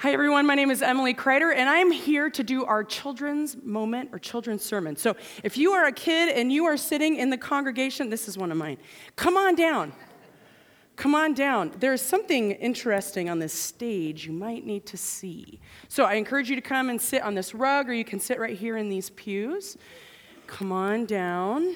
Hi, 0.00 0.12
everyone. 0.12 0.46
My 0.46 0.54
name 0.54 0.70
is 0.70 0.82
Emily 0.82 1.14
Kreider, 1.14 1.54
and 1.56 1.70
I'm 1.70 1.90
here 1.90 2.28
to 2.28 2.44
do 2.44 2.66
our 2.66 2.84
children's 2.84 3.56
moment 3.62 4.10
or 4.12 4.18
children's 4.18 4.62
sermon. 4.62 4.94
So, 4.94 5.16
if 5.42 5.56
you 5.56 5.72
are 5.72 5.86
a 5.86 5.92
kid 5.92 6.36
and 6.36 6.52
you 6.52 6.66
are 6.66 6.76
sitting 6.76 7.16
in 7.16 7.30
the 7.30 7.38
congregation, 7.38 8.10
this 8.10 8.28
is 8.28 8.36
one 8.36 8.52
of 8.52 8.58
mine. 8.58 8.76
Come 9.16 9.38
on 9.38 9.54
down. 9.54 9.94
Come 10.96 11.14
on 11.14 11.32
down. 11.32 11.72
There's 11.78 12.02
something 12.02 12.50
interesting 12.50 13.30
on 13.30 13.38
this 13.38 13.54
stage 13.54 14.26
you 14.26 14.34
might 14.34 14.66
need 14.66 14.84
to 14.84 14.98
see. 14.98 15.60
So, 15.88 16.04
I 16.04 16.14
encourage 16.16 16.50
you 16.50 16.56
to 16.56 16.62
come 16.62 16.90
and 16.90 17.00
sit 17.00 17.22
on 17.22 17.34
this 17.34 17.54
rug, 17.54 17.88
or 17.88 17.94
you 17.94 18.04
can 18.04 18.20
sit 18.20 18.38
right 18.38 18.54
here 18.54 18.76
in 18.76 18.90
these 18.90 19.08
pews. 19.08 19.78
Come 20.46 20.72
on 20.72 21.06
down. 21.06 21.74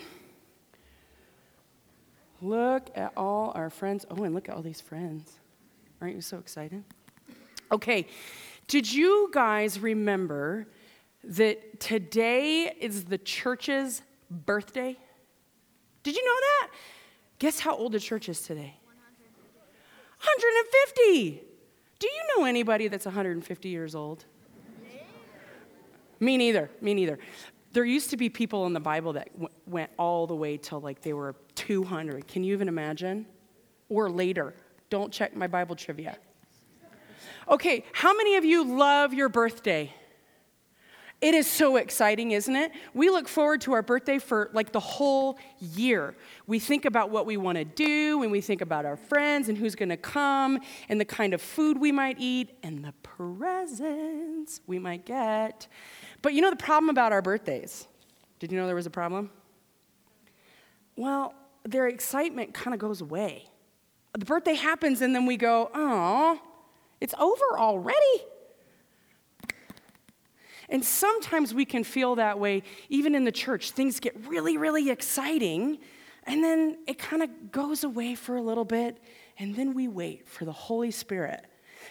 Look 2.43 2.91
at 2.95 3.15
all 3.17 3.53
our 3.55 3.71
friends. 3.71 4.05
Oh, 4.11 4.25
and 4.25 4.35
look 4.35 4.51
at 4.51 4.55
all 4.55 4.63
these 4.63 4.83
friends. 4.83 5.39
Aren't 6.03 6.17
you 6.17 6.21
so 6.21 6.37
excited? 6.37 6.85
Okay, 7.73 8.07
did 8.67 8.93
you 8.93 9.31
guys 9.33 9.79
remember 9.79 10.67
that 11.25 11.81
today 11.81 12.75
is 12.81 13.05
the 13.05 13.19
church's 13.19 14.03
birthday? 14.31 14.97
Did 16.03 16.17
you 16.17 16.25
know 16.25 16.41
that? 16.41 16.71
Guess 17.39 17.61
how 17.61 17.75
old 17.77 17.93
the 17.93 18.01
church 18.01 18.29
is 18.29 18.41
today? 18.43 18.75
150. 20.19 21.43
Do 21.99 22.07
you 22.07 22.23
know 22.37 22.45
anybody 22.45 22.89
that's 22.89 23.07
150 23.07 23.69
years 23.69 23.95
old? 23.95 24.25
Me 26.19 26.37
neither. 26.37 26.71
Me 26.81 26.93
neither. 26.95 27.19
There 27.73 27.85
used 27.85 28.11
to 28.11 28.17
be 28.17 28.29
people 28.29 28.67
in 28.67 28.73
the 28.73 28.81
Bible 28.81 29.15
that 29.15 29.33
w- 29.33 29.49
went 29.67 29.91
all 29.99 30.27
the 30.27 30.35
way 30.35 30.57
till 30.57 30.81
like 30.81 31.01
they 31.01 31.13
were 31.13 31.35
200. 31.55 32.27
Can 32.27 32.45
you 32.45 32.53
even 32.53 32.69
imagine? 32.69 33.27
Or 33.89 34.11
later. 34.11 34.55
Don't 34.91 35.13
check 35.13 35.35
my 35.35 35.47
Bible 35.47 35.77
trivia. 35.77 36.19
Okay, 37.51 37.85
how 37.93 38.17
many 38.17 38.37
of 38.37 38.45
you 38.45 38.63
love 38.65 39.13
your 39.13 39.29
birthday? 39.29 39.93
It 41.21 41.35
is 41.35 41.51
so 41.51 41.77
exciting, 41.77 42.31
isn't 42.31 42.55
it? 42.55 42.71
We 42.95 43.11
look 43.11 43.27
forward 43.27 43.61
to 43.63 43.73
our 43.73 43.83
birthday 43.83 44.19
for 44.21 44.51
like 44.55 44.71
the 44.71 44.81
whole 44.81 45.37
year. 45.59 46.15
We 46.47 46.61
think 46.61 46.85
about 46.85 47.11
what 47.11 47.27
we 47.27 47.37
want 47.37 47.59
to 47.59 47.65
do, 47.65 48.23
and 48.23 48.31
we 48.31 48.41
think 48.41 48.61
about 48.61 48.87
our 48.87 48.97
friends 48.97 49.49
and 49.49 49.59
who's 49.59 49.75
going 49.75 49.89
to 49.89 49.97
come, 49.97 50.61
and 50.89 51.01
the 51.01 51.05
kind 51.05 51.35
of 51.35 51.43
food 51.43 51.77
we 51.79 51.91
might 51.91 52.17
eat, 52.21 52.57
and 52.63 52.85
the 52.85 52.93
presents 53.03 54.61
we 54.69 54.79
might 54.79 55.05
get. 55.05 55.67
But 56.23 56.35
you 56.35 56.43
know 56.43 56.51
the 56.51 56.57
problem 56.57 56.89
about 56.89 57.13
our 57.13 57.21
birthdays? 57.21 57.89
Did 58.39 58.53
you 58.53 58.59
know 58.59 58.67
there 58.67 58.77
was 58.77 58.87
a 58.87 58.91
problem? 58.91 59.29
Well, 60.97 61.35
their 61.65 61.89
excitement 61.89 62.55
kind 62.55 62.75
of 62.75 62.81
goes 62.81 63.01
away. 63.01 63.49
The 64.17 64.25
birthday 64.25 64.55
happens, 64.55 65.03
and 65.03 65.15
then 65.15 65.27
we 65.27 65.37
go, 65.37 65.71
oh, 65.75 66.41
it's 67.01 67.15
over 67.19 67.59
already. 67.59 68.25
And 70.69 70.85
sometimes 70.85 71.53
we 71.53 71.65
can 71.65 71.83
feel 71.83 72.15
that 72.15 72.39
way, 72.39 72.63
even 72.89 73.15
in 73.15 73.25
the 73.25 73.33
church. 73.33 73.73
Things 73.73 73.99
get 73.99 74.15
really, 74.27 74.57
really 74.57 74.89
exciting, 74.89 75.79
and 76.25 76.45
then 76.45 76.79
it 76.87 76.99
kind 76.99 77.23
of 77.23 77.51
goes 77.51 77.83
away 77.83 78.15
for 78.15 78.37
a 78.37 78.43
little 78.43 78.65
bit, 78.65 78.99
and 79.39 79.57
then 79.57 79.75
we 79.75 79.89
wait 79.89 80.29
for 80.29 80.45
the 80.45 80.53
Holy 80.53 80.93
Spirit. 80.93 81.47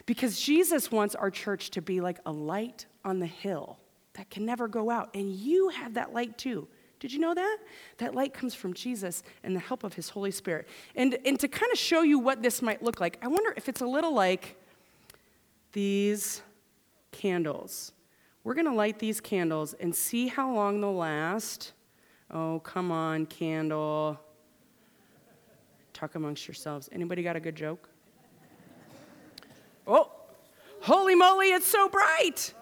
Because 0.06 0.40
Jesus 0.40 0.92
wants 0.92 1.14
our 1.16 1.30
church 1.30 1.72
to 1.72 1.82
be 1.82 2.00
like 2.00 2.20
a 2.26 2.32
light 2.32 2.86
on 3.04 3.20
the 3.20 3.26
hill 3.26 3.80
that 4.14 4.30
can 4.30 4.46
never 4.46 4.68
go 4.68 4.90
out. 4.90 5.10
And 5.14 5.32
you 5.32 5.70
have 5.70 5.96
that 5.96 6.14
light 6.14 6.38
too. 6.38 6.68
Did 7.00 7.14
you 7.14 7.20
know 7.20 7.34
that? 7.34 7.58
That 7.98 8.14
light 8.14 8.34
comes 8.34 8.54
from 8.54 8.74
Jesus 8.74 9.24
and 9.44 9.56
the 9.56 9.60
help 9.60 9.84
of 9.84 9.94
his 9.94 10.10
Holy 10.10 10.32
Spirit. 10.32 10.68
And, 10.96 11.18
and 11.26 11.40
to 11.40 11.48
kind 11.48 11.72
of 11.72 11.80
show 11.80 12.02
you 12.02 12.20
what 12.20 12.42
this 12.42 12.62
might 12.62 12.84
look 12.84 13.00
like, 13.00 13.18
I 13.22 13.28
wonder 13.28 13.54
if 13.56 13.70
it's 13.70 13.82
a 13.82 13.86
little 13.86 14.14
like 14.14 14.58
these 15.72 16.42
candles. 17.12 17.92
We're 18.44 18.54
going 18.54 18.66
to 18.66 18.74
light 18.74 19.00
these 19.00 19.22
candles 19.22 19.74
and 19.74 19.94
see 19.94 20.28
how 20.28 20.54
long 20.54 20.82
they'll 20.82 20.96
last. 20.96 21.74
Oh, 22.32 22.60
come 22.64 22.92
on, 22.92 23.26
candle. 23.26 24.20
Talk 25.94 26.16
amongst 26.16 26.48
yourselves. 26.48 26.90
Anybody 26.92 27.24
got 27.24 27.36
a 27.36 27.40
good 27.40 27.56
joke? 27.56 27.90
Oh, 29.86 30.12
holy 30.82 31.16
moly, 31.16 31.48
it's 31.48 31.68
so 31.68 31.90
bright. 31.90 32.54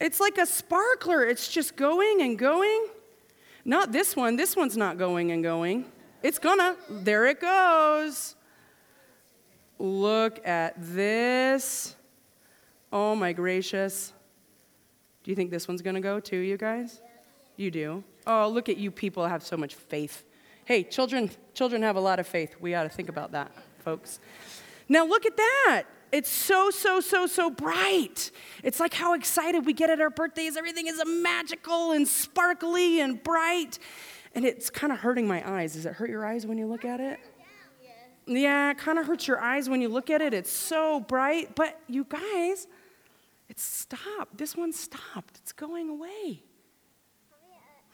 It's 0.00 0.20
like 0.20 0.38
a 0.38 0.46
sparkler. 0.46 1.24
It's 1.24 1.48
just 1.48 1.76
going 1.76 2.22
and 2.22 2.38
going. 2.38 2.88
Not 3.64 3.92
this 3.92 4.14
one. 4.14 4.36
This 4.36 4.56
one's 4.56 4.76
not 4.76 4.98
going 4.98 5.32
and 5.32 5.42
going. 5.42 5.86
It's 6.22 6.38
gonna. 6.38 6.76
There 6.88 7.26
it 7.26 7.40
goes. 7.40 8.34
Look 9.78 10.46
at 10.46 10.74
this. 10.76 11.94
Oh 12.92 13.14
my 13.14 13.32
gracious. 13.32 14.12
Do 15.22 15.30
you 15.30 15.34
think 15.34 15.50
this 15.50 15.68
one's 15.68 15.82
going 15.82 15.96
to 15.96 16.00
go 16.00 16.20
too, 16.20 16.38
you 16.38 16.56
guys? 16.56 17.00
You 17.56 17.70
do? 17.70 18.04
Oh, 18.26 18.48
look 18.48 18.68
at 18.68 18.76
you 18.76 18.90
people 18.90 19.26
have 19.26 19.42
so 19.42 19.56
much 19.56 19.74
faith. 19.74 20.24
Hey, 20.64 20.82
children, 20.82 21.30
children 21.54 21.82
have 21.82 21.96
a 21.96 22.00
lot 22.00 22.18
of 22.18 22.26
faith. 22.26 22.56
We 22.60 22.74
ought 22.74 22.84
to 22.84 22.88
think 22.88 23.08
about 23.08 23.32
that, 23.32 23.52
folks. 23.80 24.20
Now 24.88 25.04
look 25.04 25.26
at 25.26 25.36
that. 25.36 25.84
It's 26.12 26.30
so, 26.30 26.70
so, 26.70 27.00
so, 27.00 27.26
so 27.26 27.50
bright. 27.50 28.30
It's 28.62 28.78
like 28.78 28.94
how 28.94 29.14
excited 29.14 29.66
we 29.66 29.72
get 29.72 29.90
at 29.90 30.00
our 30.00 30.10
birthdays. 30.10 30.56
Everything 30.56 30.86
is 30.86 31.02
magical 31.04 31.92
and 31.92 32.06
sparkly 32.06 33.00
and 33.00 33.22
bright. 33.22 33.78
And 34.34 34.44
it's 34.44 34.70
kind 34.70 34.92
of 34.92 35.00
hurting 35.00 35.26
my 35.26 35.48
eyes. 35.48 35.74
Does 35.74 35.86
it 35.86 35.94
hurt 35.94 36.10
your 36.10 36.24
eyes 36.24 36.46
when 36.46 36.58
you 36.58 36.66
look 36.66 36.84
at 36.84 37.00
it? 37.00 37.18
Yeah, 38.26 38.72
it 38.72 38.78
kind 38.78 38.98
of 38.98 39.06
hurts 39.06 39.28
your 39.28 39.40
eyes 39.40 39.68
when 39.68 39.80
you 39.80 39.88
look 39.88 40.10
at 40.10 40.20
it. 40.20 40.34
It's 40.34 40.50
so 40.50 41.00
bright. 41.00 41.54
But 41.54 41.78
you 41.88 42.04
guys, 42.08 42.66
it's 43.48 43.62
stopped. 43.62 44.36
This 44.36 44.56
one 44.56 44.72
stopped. 44.72 45.38
It's 45.38 45.52
going 45.52 45.88
away. 45.88 46.42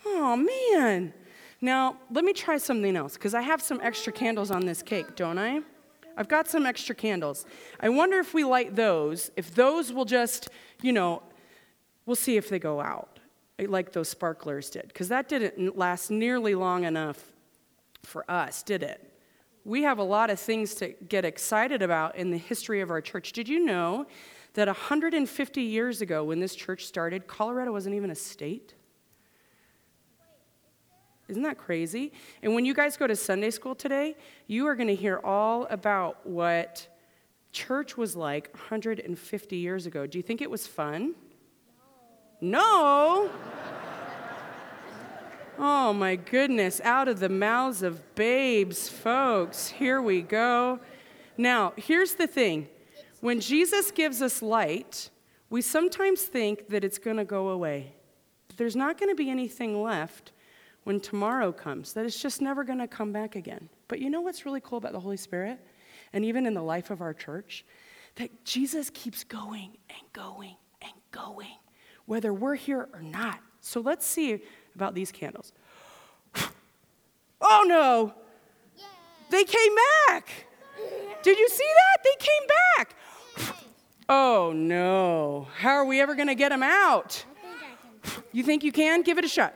Oh, 0.05 0.37
man. 0.37 1.13
Now, 1.61 1.97
let 2.11 2.25
me 2.25 2.33
try 2.33 2.59
something 2.59 2.97
else 2.97 3.15
because 3.15 3.35
I 3.35 3.43
have 3.43 3.63
some 3.63 3.79
extra 3.83 4.13
candles 4.13 4.51
on 4.51 4.67
this 4.67 4.83
cake, 4.83 5.15
don't 5.15 5.39
I? 5.39 5.61
I've 6.17 6.29
got 6.29 6.49
some 6.49 6.67
extra 6.67 6.95
candles. 6.95 7.47
I 7.81 7.89
wonder 7.89 8.19
if 8.19 8.35
we 8.35 8.45
light 8.45 8.75
those, 8.75 9.31
if 9.37 9.55
those 9.55 9.93
will 9.93 10.05
just, 10.05 10.49
you 10.83 10.93
know, 10.93 11.23
we'll 12.05 12.17
see 12.17 12.37
if 12.37 12.49
they 12.49 12.59
go 12.59 12.81
out 12.81 13.21
eh, 13.59 13.67
like 13.69 13.93
those 13.93 14.09
sparklers 14.09 14.71
did 14.71 14.89
because 14.89 15.09
that 15.09 15.29
didn't 15.29 15.79
last 15.79 16.11
nearly 16.11 16.55
long 16.55 16.85
enough 16.85 17.33
for 18.03 18.29
us, 18.31 18.63
did 18.63 18.83
it? 18.83 19.12
We 19.65 19.83
have 19.83 19.99
a 19.99 20.03
lot 20.03 20.31
of 20.31 20.41
things 20.41 20.75
to 20.77 20.89
get 21.09 21.25
excited 21.25 21.83
about 21.83 22.17
in 22.17 22.31
the 22.31 22.39
history 22.39 22.81
of 22.81 22.91
our 22.91 23.01
church. 23.01 23.33
Did 23.33 23.49
you 23.49 23.65
know 23.65 24.07
that 24.55 24.67
150 24.67 25.63
years 25.63 26.01
ago, 26.01 26.25
when 26.25 26.41
this 26.41 26.55
church 26.55 26.87
started, 26.87 27.27
Colorado 27.27 27.73
wasn't 27.73 27.95
even 27.95 28.11
a 28.11 28.15
state? 28.15 28.75
Isn't 31.29 31.45
that 31.45 31.57
crazy? 31.57 32.13
And 32.43 32.55
when 32.55 32.65
you 32.65 32.75
guys 32.75 32.97
go 32.97 33.07
to 33.07 33.17
Sunday 33.17 33.51
school 33.51 33.75
today, 33.75 34.17
you 34.49 34.67
are 34.67 34.75
going 34.75 34.89
to 34.89 34.95
hear 34.95 35.21
all 35.23 35.67
about 35.71 36.27
what 36.27 36.87
church 37.53 37.97
was 37.97 38.17
like 38.17 38.53
150 38.53 39.57
years 39.57 39.87
ago. 39.87 40.07
Do 40.07 40.19
you 40.19 40.23
think 40.23 40.43
it 40.43 40.51
was 40.51 40.67
fun? 40.67 41.15
No. 42.41 43.31
no. 43.31 43.62
Oh 45.65 45.93
my 45.93 46.17
goodness, 46.17 46.81
out 46.83 47.07
of 47.07 47.21
the 47.21 47.29
mouths 47.29 47.85
of 47.85 48.17
babes, 48.17 48.89
folks. 48.89 49.69
Here 49.69 50.03
we 50.03 50.21
go. 50.21 50.81
Now, 51.39 51.73
here's 51.77 52.15
the 52.15 52.27
thing 52.27 52.67
when 53.21 53.39
Jesus 53.39 53.93
gives 53.93 54.21
us 54.23 54.43
light, 54.43 55.09
we 55.51 55.63
sometimes 55.63 56.23
think 56.23 56.67
that 56.71 56.83
it's 56.83 56.99
going 56.99 57.17
to 57.19 57.25
go 57.25 57.51
away. 57.51 57.95
There's 58.57 58.75
not 58.75 58.99
going 58.99 59.11
to 59.11 59.15
be 59.15 59.31
anything 59.31 59.81
left 59.81 60.33
when 60.83 60.99
tomorrow 60.99 61.53
comes, 61.53 61.93
that 61.93 62.05
it's 62.05 62.21
just 62.21 62.43
never 62.43 62.65
going 62.65 62.81
to 62.81 62.89
come 62.89 63.13
back 63.13 63.37
again. 63.37 63.69
But 63.87 64.01
you 64.01 64.11
know 64.11 64.21
what's 64.21 64.45
really 64.45 64.61
cool 64.61 64.79
about 64.79 64.91
the 64.91 64.99
Holy 64.99 65.17
Spirit? 65.17 65.61
And 66.13 66.25
even 66.25 66.45
in 66.45 66.55
the 66.55 66.63
life 66.63 66.91
of 66.91 67.01
our 67.01 67.15
church? 67.15 67.65
That 68.17 68.45
Jesus 68.45 68.91
keeps 68.91 69.23
going 69.23 69.77
and 69.91 70.13
going 70.13 70.57
and 70.83 70.93
going, 71.13 71.55
whether 72.07 72.35
we're 72.35 72.57
here 72.57 72.89
or 72.93 73.01
not. 73.01 73.39
So 73.61 73.81
let's 73.81 74.05
see 74.05 74.41
about 74.75 74.95
these 74.95 75.13
candles. 75.13 75.53
Oh 77.43 77.65
no! 77.67 78.15
They 79.31 79.45
came 79.45 79.75
back! 80.09 80.47
Did 81.23 81.39
you 81.39 81.49
see 81.49 81.65
that? 81.65 82.05
They 82.05 82.25
came 82.25 82.49
back! 82.49 82.95
oh 84.09 84.53
no. 84.55 85.49
How 85.57 85.71
are 85.71 85.85
we 85.85 86.01
ever 86.01 86.15
going 86.15 86.29
to 86.29 86.35
get 86.35 86.51
them 86.51 86.63
out? 86.63 87.25
You 88.33 88.43
think 88.43 88.65
you 88.65 88.73
can? 88.73 89.03
Give 89.03 89.19
it 89.19 89.25
a 89.25 89.29
shot. 89.29 89.55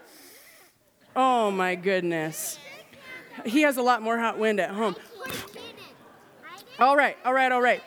Oh 1.15 1.51
my 1.51 1.75
goodness. 1.75 2.59
He 3.45 3.63
has 3.63 3.77
a 3.77 3.83
lot 3.83 4.03
more 4.03 4.19
hot 4.19 4.39
wind 4.39 4.61
at 4.61 4.71
home. 4.71 4.97
All 6.79 6.97
right, 6.97 7.17
all 7.25 7.33
right, 7.33 7.51
all 7.51 7.63
right. 7.63 7.83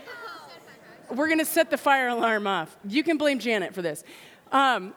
We're 1.10 1.28
going 1.28 1.40
to 1.40 1.46
set 1.46 1.70
the 1.70 1.78
fire 1.78 2.08
alarm 2.08 2.48
off. 2.48 2.76
You 2.88 3.04
can 3.04 3.18
blame 3.18 3.40
Janet 3.40 3.74
for 3.74 3.82
this. 3.82 4.04
Um, 4.52 4.94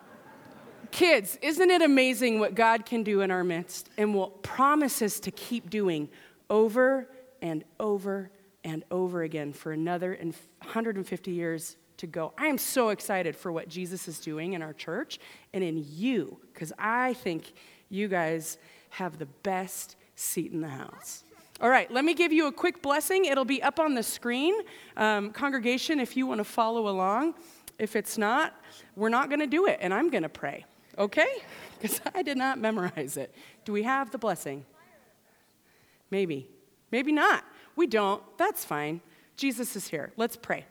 Kids, 0.93 1.39
isn't 1.43 1.71
it 1.71 1.83
amazing 1.83 2.39
what 2.39 2.55
God 2.55 2.87
can 2.87 3.03
do 3.03 3.23
in 3.23 3.31
our 3.31 3.43
midst 3.43 3.89
and 3.97 4.15
what 4.15 4.43
promises 4.43 5.19
to 5.21 5.31
keep 5.31 5.71
doing 5.71 6.09
over 6.49 7.09
and 7.41 7.65
over 7.81 8.31
and 8.63 8.85
over 8.91 9.23
again 9.23 9.53
for 9.53 9.73
another 9.73 10.15
150 10.15 11.31
years 11.31 11.77
to 11.99 12.07
go. 12.07 12.33
I 12.39 12.47
am 12.47 12.59
so 12.59 12.91
excited 12.91 13.37
for 13.37 13.53
what 13.53 13.69
Jesus 13.69 14.09
is 14.09 14.19
doing 14.19 14.53
in 14.53 14.63
our 14.63 14.73
church 14.73 15.19
and 15.53 15.65
in 15.65 15.85
you, 15.89 16.39
because 16.53 16.73
I 16.79 17.15
think 17.15 17.53
you 17.89 18.09
guys 18.09 18.59
have 18.91 19.19
the 19.19 19.27
best 19.27 19.97
seat 20.15 20.53
in 20.53 20.61
the 20.61 20.69
house. 20.69 21.25
All 21.61 21.69
right, 21.69 21.91
let 21.91 22.05
me 22.05 22.15
give 22.15 22.33
you 22.33 22.49
a 22.49 22.53
quick 22.53 22.83
blessing. 22.83 23.27
It'll 23.27 23.45
be 23.45 23.63
up 23.63 23.79
on 23.79 23.95
the 23.95 24.03
screen. 24.03 24.55
Um, 24.97 25.31
congregation, 25.31 26.01
if 26.01 26.17
you 26.17 26.27
want 26.27 26.39
to 26.39 26.45
follow 26.45 26.89
along. 26.89 27.35
If 27.79 27.97
it's 27.97 28.19
not, 28.19 28.55
we're 28.97 29.09
not 29.09 29.29
going 29.29 29.41
to 29.41 29.47
do 29.47 29.67
it, 29.67 29.79
and 29.81 29.95
I'm 29.95 30.11
going 30.11 30.23
to 30.23 30.29
pray, 30.29 30.65
okay? 30.99 31.29
Because 31.81 32.01
I 32.15 32.23
did 32.23 32.37
not 32.37 32.61
memorize 32.61 33.17
it. 33.17 33.35
Do 33.65 33.73
we 33.73 33.83
have 33.83 34.13
the 34.13 34.19
blessing? 34.19 34.65
Maybe. 36.13 36.49
Maybe 36.93 37.11
not. 37.11 37.43
We 37.75 37.89
don't. 37.89 38.23
That's 38.39 38.65
fine. 38.65 39.01
Jesus 39.35 39.75
is 39.75 39.89
here. 39.89 40.13
Let's 40.17 40.37
pray. 40.37 40.65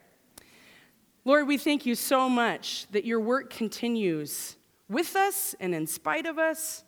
Lord, 1.26 1.48
we 1.48 1.58
thank 1.58 1.86
you 1.86 1.96
so 1.96 2.30
much 2.30 2.88
that 2.92 3.04
your 3.04 3.20
work 3.20 3.50
continues 3.50 4.56
with 4.88 5.18
us 5.18 5.54
and 5.60 5.76
in 5.76 5.86
spite 5.86 6.26
of 6.26 6.40
us. 6.40 6.86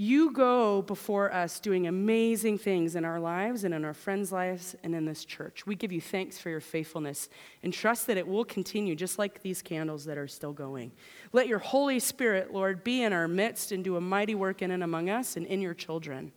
You 0.00 0.30
go 0.30 0.82
before 0.82 1.34
us 1.34 1.58
doing 1.58 1.88
amazing 1.88 2.58
things 2.58 2.94
in 2.94 3.04
our 3.04 3.18
lives 3.18 3.64
and 3.64 3.74
in 3.74 3.84
our 3.84 3.92
friends' 3.92 4.30
lives 4.30 4.76
and 4.84 4.94
in 4.94 5.04
this 5.04 5.24
church. 5.24 5.66
We 5.66 5.74
give 5.74 5.90
you 5.90 6.00
thanks 6.00 6.38
for 6.38 6.50
your 6.50 6.60
faithfulness 6.60 7.28
and 7.64 7.72
trust 7.74 8.06
that 8.06 8.16
it 8.16 8.28
will 8.28 8.44
continue, 8.44 8.94
just 8.94 9.18
like 9.18 9.42
these 9.42 9.60
candles 9.60 10.04
that 10.04 10.16
are 10.16 10.28
still 10.28 10.52
going. 10.52 10.92
Let 11.32 11.48
your 11.48 11.58
Holy 11.58 11.98
Spirit, 11.98 12.52
Lord, 12.52 12.84
be 12.84 13.02
in 13.02 13.12
our 13.12 13.26
midst 13.26 13.72
and 13.72 13.82
do 13.82 13.96
a 13.96 14.00
mighty 14.00 14.36
work 14.36 14.62
in 14.62 14.70
and 14.70 14.84
among 14.84 15.10
us 15.10 15.36
and 15.36 15.44
in 15.44 15.60
your 15.60 15.74
children. 15.74 16.30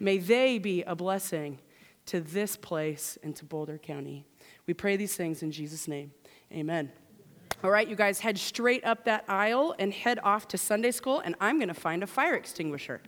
May 0.00 0.16
they 0.16 0.58
be 0.58 0.82
a 0.84 0.94
blessing 0.96 1.58
to 2.06 2.20
this 2.20 2.56
place 2.56 3.18
and 3.22 3.36
to 3.36 3.44
Boulder 3.44 3.76
County. 3.76 4.24
We 4.66 4.72
pray 4.72 4.96
these 4.96 5.14
things 5.14 5.42
in 5.42 5.50
Jesus' 5.50 5.86
name. 5.86 6.12
Amen. 6.50 6.90
All 7.64 7.70
right, 7.70 7.88
you 7.88 7.96
guys 7.96 8.20
head 8.20 8.36
straight 8.36 8.84
up 8.84 9.06
that 9.06 9.24
aisle 9.26 9.74
and 9.78 9.90
head 9.90 10.18
off 10.22 10.46
to 10.48 10.58
Sunday 10.58 10.90
school, 10.90 11.20
and 11.20 11.34
I'm 11.40 11.56
going 11.56 11.68
to 11.68 11.74
find 11.74 12.02
a 12.02 12.06
fire 12.06 12.34
extinguisher. 12.34 13.00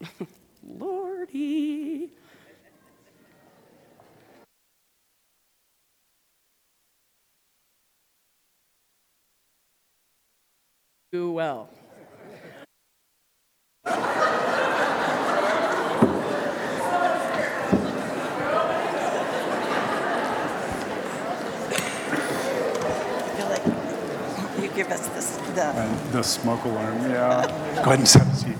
Lordy. 0.64 2.10
Do 11.12 11.30
well. 11.30 11.70
give 24.76 24.90
us 24.90 25.08
this, 25.08 25.45
the. 25.56 25.64
And 25.64 26.12
the 26.12 26.22
smoke 26.22 26.64
alarm, 26.64 26.98
yeah. 27.10 27.46
Go 27.76 27.90
ahead 27.90 27.98
and 27.98 28.08
set 28.08 28.26
a 28.26 28.34
seat. 28.34 28.56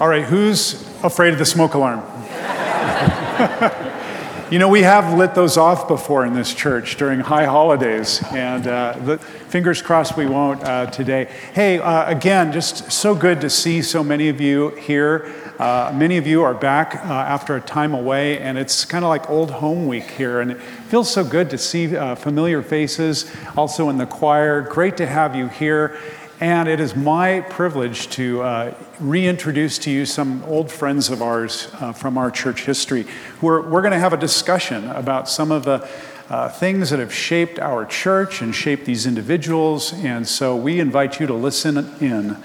All 0.00 0.08
right, 0.08 0.24
who's 0.24 0.82
afraid 1.04 1.32
of 1.32 1.38
the 1.38 1.44
smoke 1.44 1.74
alarm? 1.74 2.00
you 4.50 4.58
know, 4.58 4.68
we 4.68 4.82
have 4.82 5.16
lit 5.16 5.34
those 5.34 5.56
off 5.56 5.86
before 5.86 6.26
in 6.26 6.34
this 6.34 6.54
church 6.54 6.96
during 6.96 7.20
high 7.20 7.44
holidays, 7.44 8.22
and 8.32 8.66
uh, 8.66 8.98
the, 9.04 9.18
fingers 9.18 9.82
crossed 9.82 10.16
we 10.16 10.26
won't 10.26 10.64
uh, 10.64 10.86
today. 10.86 11.26
Hey, 11.52 11.78
uh, 11.78 12.10
again, 12.10 12.52
just 12.52 12.90
so 12.90 13.14
good 13.14 13.40
to 13.42 13.50
see 13.50 13.82
so 13.82 14.02
many 14.02 14.28
of 14.28 14.40
you 14.40 14.70
here. 14.70 15.32
Uh, 15.60 15.92
many 15.94 16.16
of 16.16 16.26
you 16.26 16.42
are 16.42 16.54
back 16.54 16.96
uh, 16.96 17.12
after 17.12 17.54
a 17.54 17.60
time 17.60 17.92
away, 17.92 18.38
and 18.38 18.56
it's 18.56 18.86
kind 18.86 19.04
of 19.04 19.10
like 19.10 19.28
old 19.28 19.50
home 19.50 19.86
week 19.86 20.08
here. 20.12 20.40
And 20.40 20.52
it 20.52 20.58
feels 20.58 21.12
so 21.12 21.22
good 21.22 21.50
to 21.50 21.58
see 21.58 21.94
uh, 21.94 22.14
familiar 22.14 22.62
faces 22.62 23.30
also 23.58 23.90
in 23.90 23.98
the 23.98 24.06
choir. 24.06 24.62
Great 24.62 24.96
to 24.96 25.06
have 25.06 25.36
you 25.36 25.48
here. 25.48 25.98
And 26.40 26.66
it 26.66 26.80
is 26.80 26.96
my 26.96 27.42
privilege 27.42 28.08
to 28.12 28.40
uh, 28.40 28.74
reintroduce 29.00 29.76
to 29.80 29.90
you 29.90 30.06
some 30.06 30.42
old 30.44 30.72
friends 30.72 31.10
of 31.10 31.20
ours 31.20 31.68
uh, 31.74 31.92
from 31.92 32.16
our 32.16 32.30
church 32.30 32.64
history. 32.64 33.04
We're, 33.42 33.60
we're 33.60 33.82
going 33.82 33.92
to 33.92 33.98
have 33.98 34.14
a 34.14 34.16
discussion 34.16 34.88
about 34.88 35.28
some 35.28 35.52
of 35.52 35.66
the 35.66 35.86
uh, 36.30 36.48
things 36.48 36.88
that 36.88 37.00
have 37.00 37.12
shaped 37.12 37.58
our 37.58 37.84
church 37.84 38.40
and 38.40 38.54
shaped 38.54 38.86
these 38.86 39.04
individuals. 39.04 39.92
And 39.92 40.26
so 40.26 40.56
we 40.56 40.80
invite 40.80 41.20
you 41.20 41.26
to 41.26 41.34
listen 41.34 41.76
in. 42.00 42.38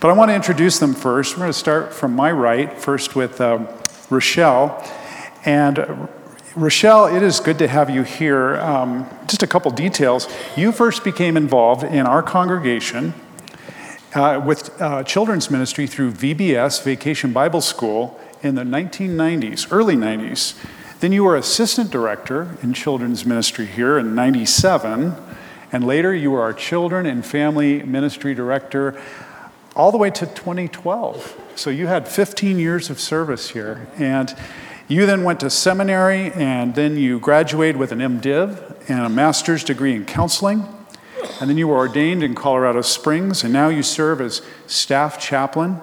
But 0.00 0.10
I 0.10 0.12
want 0.12 0.30
to 0.30 0.34
introduce 0.36 0.78
them 0.78 0.94
first. 0.94 1.34
We're 1.34 1.40
going 1.40 1.52
to 1.52 1.58
start 1.58 1.92
from 1.92 2.14
my 2.14 2.30
right, 2.30 2.72
first 2.72 3.16
with 3.16 3.40
uh, 3.40 3.66
Rochelle. 4.10 4.88
And 5.44 5.80
uh, 5.80 6.06
Rochelle, 6.54 7.06
it 7.06 7.20
is 7.20 7.40
good 7.40 7.58
to 7.58 7.66
have 7.66 7.90
you 7.90 8.04
here. 8.04 8.60
Um, 8.60 9.10
just 9.26 9.42
a 9.42 9.46
couple 9.48 9.72
details. 9.72 10.28
You 10.56 10.70
first 10.70 11.02
became 11.02 11.36
involved 11.36 11.82
in 11.82 12.06
our 12.06 12.22
congregation 12.22 13.12
uh, 14.14 14.40
with 14.46 14.80
uh, 14.80 15.02
children's 15.02 15.50
ministry 15.50 15.88
through 15.88 16.12
VBS, 16.12 16.80
Vacation 16.84 17.32
Bible 17.32 17.60
School, 17.60 18.20
in 18.40 18.54
the 18.54 18.62
1990s, 18.62 19.66
early 19.72 19.96
90s. 19.96 20.54
Then 21.00 21.10
you 21.10 21.24
were 21.24 21.34
assistant 21.34 21.90
director 21.90 22.56
in 22.62 22.72
children's 22.72 23.26
ministry 23.26 23.66
here 23.66 23.98
in 23.98 24.14
97. 24.14 25.16
And 25.72 25.84
later 25.84 26.14
you 26.14 26.30
were 26.30 26.42
our 26.42 26.52
children 26.52 27.04
and 27.04 27.26
family 27.26 27.82
ministry 27.82 28.32
director 28.32 28.96
all 29.78 29.92
the 29.92 29.96
way 29.96 30.10
to 30.10 30.26
2012. 30.26 31.40
So 31.54 31.70
you 31.70 31.86
had 31.86 32.08
15 32.08 32.58
years 32.58 32.90
of 32.90 33.00
service 33.00 33.50
here. 33.50 33.88
And 33.96 34.36
you 34.88 35.06
then 35.06 35.22
went 35.22 35.40
to 35.40 35.50
seminary, 35.50 36.32
and 36.32 36.74
then 36.74 36.96
you 36.96 37.20
graduated 37.20 37.76
with 37.76 37.92
an 37.92 38.00
MDiv 38.00 38.88
and 38.88 39.00
a 39.00 39.08
master's 39.08 39.62
degree 39.62 39.94
in 39.94 40.04
counseling. 40.04 40.66
And 41.40 41.48
then 41.48 41.56
you 41.58 41.68
were 41.68 41.76
ordained 41.76 42.22
in 42.22 42.34
Colorado 42.34 42.80
Springs, 42.80 43.44
and 43.44 43.52
now 43.52 43.68
you 43.68 43.82
serve 43.82 44.20
as 44.20 44.42
staff 44.66 45.20
chaplain 45.20 45.80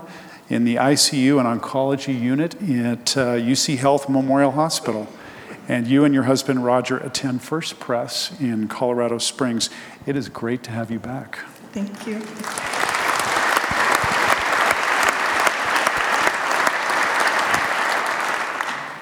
in 0.50 0.66
the 0.66 0.76
ICU 0.76 1.40
and 1.40 1.62
oncology 1.62 2.20
unit 2.20 2.56
at 2.56 3.16
uh, 3.16 3.36
UC 3.36 3.78
Health 3.78 4.10
Memorial 4.10 4.52
Hospital. 4.52 5.08
And 5.68 5.88
you 5.88 6.04
and 6.04 6.14
your 6.14 6.24
husband 6.24 6.66
Roger 6.66 6.98
attend 6.98 7.42
First 7.42 7.80
Pres 7.80 8.32
in 8.40 8.68
Colorado 8.68 9.20
Springs. 9.20 9.70
It 10.06 10.16
is 10.16 10.30
great 10.30 10.64
to 10.64 10.72
have 10.72 10.92
you 10.92 11.00
back. 11.00 11.40
Thank 11.72 12.06
you. 12.06 12.85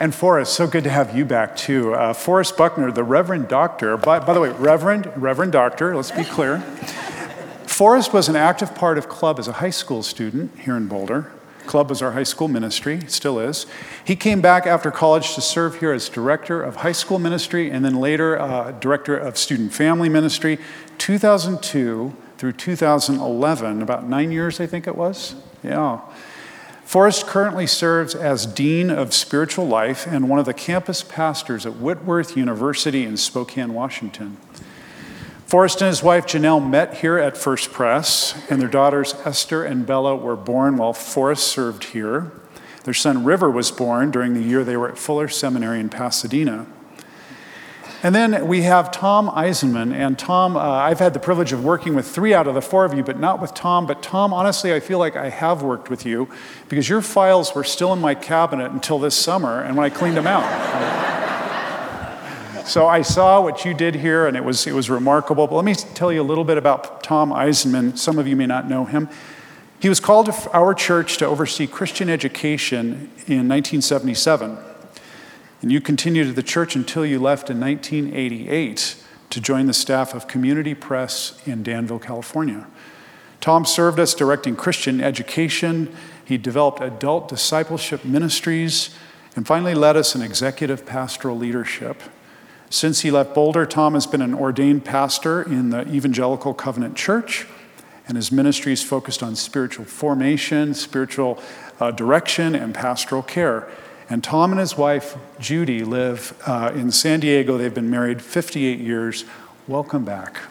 And 0.04 0.14
Forrest, 0.14 0.52
so 0.54 0.68
good 0.68 0.84
to 0.84 0.90
have 0.90 1.16
you 1.16 1.24
back 1.24 1.56
too. 1.56 1.96
Uh, 1.96 2.12
Forrest 2.12 2.58
Buckner, 2.58 2.92
the 2.92 3.06
Reverend 3.06 3.48
Doctor. 3.48 3.96
By, 3.96 4.20
by 4.20 4.34
the 4.34 4.42
way, 4.42 4.50
Reverend, 4.50 5.10
Reverend 5.16 5.54
Doctor, 5.54 5.96
let's 5.96 6.12
be 6.12 6.26
clear. 6.26 6.60
Forrest 7.66 8.12
was 8.12 8.28
an 8.28 8.36
active 8.36 8.76
part 8.76 8.98
of 8.98 9.08
Club 9.08 9.40
as 9.40 9.48
a 9.48 9.54
high 9.54 9.70
school 9.70 10.04
student 10.04 10.60
here 10.60 10.76
in 10.76 10.90
Boulder. 10.90 11.32
Club 11.68 11.90
was 11.90 12.02
our 12.02 12.12
high 12.12 12.24
school 12.24 12.50
ministry, 12.50 13.00
still 13.08 13.40
is. 13.40 13.66
He 14.04 14.18
came 14.18 14.42
back 14.42 14.68
after 14.68 14.92
college 14.92 15.36
to 15.36 15.42
serve 15.42 15.80
here 15.80 15.94
as 15.94 16.10
director 16.10 16.62
of 16.62 16.76
high 16.76 16.92
school 16.92 17.18
ministry 17.18 17.72
and 17.72 17.86
then 17.86 17.96
later 17.96 18.38
uh, 18.38 18.74
director 18.74 19.16
of 19.16 19.38
student 19.38 19.72
family 19.72 20.10
ministry, 20.10 20.60
2002 20.98 22.14
through 22.38 22.52
2011, 22.52 23.82
about 23.82 24.10
nine 24.10 24.34
years, 24.34 24.60
I 24.60 24.68
think 24.68 24.86
it 24.86 24.98
was. 24.98 25.36
Yeah. 25.64 26.02
Forrest 26.84 27.26
currently 27.26 27.66
serves 27.66 28.14
as 28.14 28.46
Dean 28.46 28.90
of 28.90 29.14
Spiritual 29.14 29.66
Life 29.66 30.06
and 30.06 30.30
one 30.30 30.40
of 30.40 30.46
the 30.46 30.54
campus 30.54 31.02
pastors 31.02 31.66
at 31.66 31.78
Whitworth 31.78 32.38
University 32.38 33.04
in 33.04 33.18
Spokane, 33.18 33.74
Washington. 33.74 34.38
Forrest 35.48 35.82
and 35.82 35.88
his 35.88 36.04
wife 36.04 36.26
Janelle 36.26 36.68
met 36.68 36.98
here 36.98 37.18
at 37.18 37.38
First 37.38 37.72
Pres, 37.72 38.36
and 38.50 38.62
their 38.62 38.68
daughters 38.68 39.14
Esther 39.26 39.64
and 39.64 39.86
Bella 39.86 40.16
were 40.16 40.36
born 40.36 40.78
while 40.78 40.94
Forrest 40.94 41.48
served 41.48 41.86
here. 41.86 42.32
Their 42.84 42.94
son 42.94 43.24
River 43.24 43.50
was 43.50 43.72
born 43.72 44.12
during 44.12 44.34
the 44.34 44.42
year 44.42 44.64
they 44.64 44.78
were 44.78 44.90
at 44.90 44.98
Fuller 44.98 45.28
Seminary 45.28 45.80
in 45.80 45.90
Pasadena. 45.90 46.66
And 48.04 48.14
then 48.14 48.48
we 48.48 48.64
have 48.64 48.92
Tom 48.92 49.30
Eisenman. 49.30 49.94
And 49.94 50.20
Tom, 50.20 50.58
uh, 50.58 50.60
I've 50.60 51.00
had 51.00 51.14
the 51.14 51.22
privilege 51.22 51.54
of 51.54 51.64
working 51.64 51.96
with 51.96 52.06
three 52.06 52.34
out 52.34 52.48
of 52.48 52.54
the 52.54 52.62
four 52.62 52.84
of 52.84 52.94
you, 52.94 53.02
but 53.02 53.18
not 53.18 53.42
with 53.42 53.54
Tom. 53.54 53.88
But 53.88 54.04
Tom, 54.04 54.34
honestly, 54.34 54.74
I 54.74 54.82
feel 54.82 55.00
like 55.00 55.16
I 55.16 55.30
have 55.30 55.64
worked 55.64 55.90
with 55.90 56.06
you 56.06 56.28
because 56.68 56.90
your 56.90 57.02
files 57.02 57.56
were 57.56 57.64
still 57.64 57.94
in 57.94 58.00
my 58.00 58.14
cabinet 58.14 58.74
until 58.74 59.00
this 59.00 59.16
summer 59.16 59.62
and 59.62 59.78
when 59.78 59.86
I 59.86 59.90
cleaned 59.90 60.18
them 60.18 60.28
out. 60.28 60.44
so 62.68 62.88
I 62.88 63.04
saw 63.04 63.40
what 63.40 63.64
you 63.64 63.74
did 63.74 63.96
here 63.96 64.28
and 64.28 64.36
it 64.36 64.44
was, 64.44 64.68
it 64.68 64.74
was 64.74 64.90
remarkable. 64.90 65.48
But 65.48 65.56
let 65.56 65.64
me 65.64 65.74
tell 65.74 66.12
you 66.12 66.22
a 66.22 66.28
little 66.28 66.44
bit 66.44 66.58
about 66.58 67.04
Tom 67.04 67.32
Eisenman. 67.32 67.98
Some 67.98 68.20
of 68.20 68.28
you 68.28 68.36
may 68.36 68.48
not 68.48 68.68
know 68.68 68.84
him. 68.84 69.08
He 69.80 69.88
was 69.88 70.02
called 70.02 70.26
to 70.26 70.52
our 70.52 70.74
church 70.74 71.20
to 71.20 71.26
oversee 71.26 71.68
Christian 71.68 72.10
education 72.10 73.12
in 73.28 73.48
1977. 73.48 74.73
And 75.64 75.72
you 75.72 75.80
continued 75.80 76.28
at 76.28 76.36
the 76.36 76.44
church 76.44 76.76
until 76.76 77.06
you 77.06 77.20
left 77.20 77.50
in 77.50 77.58
1988 77.58 78.98
to 79.30 79.40
join 79.40 79.66
the 79.66 79.74
staff 79.74 80.14
of 80.14 80.28
Community 80.28 80.76
Pres 80.76 81.42
in 81.46 81.64
Danville, 81.64 82.00
California. 82.00 82.68
Tom 83.40 83.64
served 83.64 83.98
us 83.98 84.14
directing 84.14 84.58
Christian 84.58 85.00
education. 85.00 85.96
He 86.26 86.38
developed 86.38 86.82
adult 86.82 87.30
discipleship 87.30 88.04
ministries 88.04 88.90
and 89.38 89.48
finally 89.48 89.74
led 89.74 89.96
us 89.96 90.16
in 90.16 90.22
executive 90.22 90.86
pastoral 90.86 91.38
leadership. 91.38 92.04
Since 92.70 93.00
he 93.00 93.10
left 93.10 93.34
Boulder, 93.34 93.66
Tom 93.66 93.94
has 93.94 94.06
been 94.06 94.22
an 94.22 94.34
ordained 94.34 94.84
pastor 94.84 95.44
in 95.44 95.70
the 95.70 95.88
Evangelical 95.88 96.54
Covenant 96.54 96.98
Church, 96.98 97.48
and 98.06 98.18
his 98.18 98.34
ministry 98.34 98.74
is 98.74 98.84
focused 98.84 99.24
on 99.24 99.38
spiritual 99.38 99.86
formation, 99.86 100.74
spiritual 100.74 101.42
uh, 101.80 101.92
direction, 101.92 102.54
and 102.54 102.76
pastoral 102.76 103.24
care. 103.24 103.72
And 104.10 104.24
Tom 104.24 104.52
and 104.52 104.60
his 104.60 104.78
wife, 104.78 105.18
Judy, 105.40 105.84
live 105.84 106.40
uh, 106.46 106.72
in 106.76 106.92
San 106.92 107.22
Diego. 107.22 107.58
They've 107.58 107.74
been 107.74 107.90
married 107.90 108.22
58 108.22 108.80
years. 108.80 109.26
Welcome 109.68 110.04
back. 110.04 110.42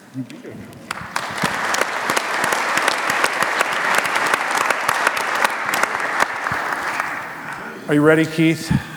Are 7.88 7.94
you 7.94 8.02
ready, 8.02 8.26
Keith? 8.26 8.70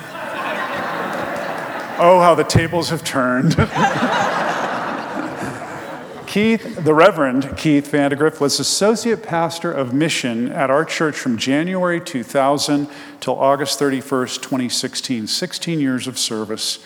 Oh, 1.97 2.19
how 2.19 2.35
the 2.35 2.43
tables 2.43 2.89
have 2.89 3.05
turned. 3.05 3.55
Keith, 6.35 6.83
the 6.83 6.93
Reverend 6.93 7.55
Keith 7.55 7.89
Vandegrift, 7.91 8.41
was 8.41 8.59
associate 8.59 9.23
pastor 9.23 9.71
of 9.71 9.93
mission 9.93 10.51
at 10.51 10.69
our 10.69 10.83
church 10.83 11.15
from 11.15 11.37
January 11.37 12.01
2000 12.01 12.89
till 13.21 13.39
August 13.39 13.79
31st, 13.79 14.41
2016. 14.41 15.27
16 15.27 15.79
years 15.79 16.07
of 16.07 16.19
service. 16.19 16.83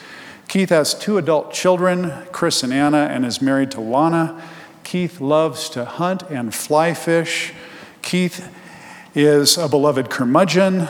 Keith 0.47 0.69
has 0.69 0.93
two 0.93 1.17
adult 1.17 1.51
children, 1.51 2.13
Chris 2.31 2.61
and 2.61 2.71
Anna, 2.71 3.07
and 3.09 3.25
is 3.25 3.41
married 3.41 3.71
to 3.71 3.81
Lana. 3.81 4.39
Keith 4.83 5.19
loves 5.19 5.67
to 5.71 5.83
hunt 5.83 6.21
and 6.29 6.53
fly 6.53 6.93
fish. 6.93 7.51
Keith 8.03 8.55
is 9.15 9.57
a 9.57 9.67
beloved 9.67 10.11
curmudgeon, 10.11 10.87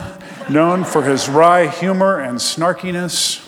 known 0.50 0.84
for 0.84 1.04
his 1.04 1.30
wry 1.30 1.66
humor 1.66 2.20
and 2.20 2.36
snarkiness, 2.36 3.40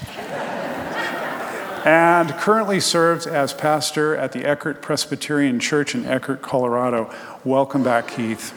and 1.84 2.30
currently 2.34 2.78
serves 2.78 3.26
as 3.26 3.52
pastor 3.52 4.16
at 4.16 4.32
the 4.32 4.44
Eckert 4.44 4.80
Presbyterian 4.80 5.58
Church 5.58 5.94
in 5.94 6.04
Eckert, 6.06 6.40
Colorado. 6.40 7.12
Welcome 7.44 7.82
back, 7.82 8.08
Keith. 8.08 8.52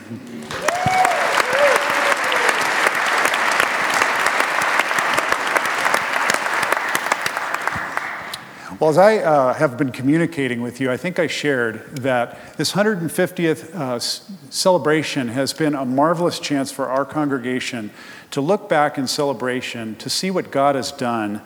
Well, 8.80 8.90
as 8.90 8.98
I 8.98 9.18
uh, 9.18 9.54
have 9.54 9.78
been 9.78 9.92
communicating 9.92 10.62
with 10.62 10.80
you, 10.80 10.92
I 10.92 10.98
think 10.98 11.18
I 11.18 11.26
shared 11.28 11.96
that 11.96 12.58
this 12.58 12.74
150th 12.74 13.74
uh, 13.74 14.00
celebration 14.00 15.30
has 15.30 15.54
been 15.54 15.74
a 15.74 15.86
marvelous 15.86 16.40
chance 16.40 16.72
for 16.72 16.90
our 16.90 17.06
congregation 17.06 17.90
to 18.32 18.42
look 18.42 18.70
back 18.70 18.98
in 18.98 19.08
celebration, 19.08 19.96
to 19.96 20.10
see 20.10 20.30
what 20.30 20.52
God 20.52 20.76
has 20.76 20.92
done, 20.92 21.42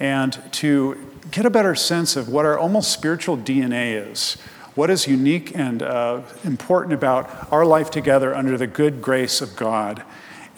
and 0.00 0.40
to 0.52 1.09
get 1.30 1.46
a 1.46 1.50
better 1.50 1.74
sense 1.74 2.16
of 2.16 2.28
what 2.28 2.44
our 2.44 2.58
almost 2.58 2.92
spiritual 2.92 3.36
DNA 3.36 4.10
is. 4.10 4.36
What 4.74 4.90
is 4.90 5.06
unique 5.06 5.56
and 5.56 5.82
uh, 5.82 6.22
important 6.44 6.94
about 6.94 7.52
our 7.52 7.64
life 7.64 7.90
together 7.90 8.34
under 8.34 8.56
the 8.56 8.66
good 8.66 9.02
grace 9.02 9.40
of 9.40 9.56
God? 9.56 10.02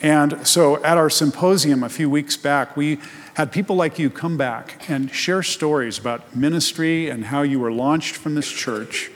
And 0.01 0.45
so 0.45 0.83
at 0.83 0.97
our 0.97 1.09
symposium 1.09 1.83
a 1.83 1.89
few 1.89 2.09
weeks 2.09 2.37
back, 2.37 2.75
we 2.75 2.99
had 3.35 3.51
people 3.51 3.75
like 3.75 3.97
you 3.97 4.09
come 4.09 4.37
back 4.37 4.89
and 4.89 5.09
share 5.11 5.41
stories 5.41 5.97
about 5.97 6.35
ministry 6.35 7.09
and 7.09 7.25
how 7.25 7.41
you 7.41 7.59
were 7.59 7.71
launched 7.71 8.15
from 8.15 8.35
this 8.35 8.51
church. 8.51 9.09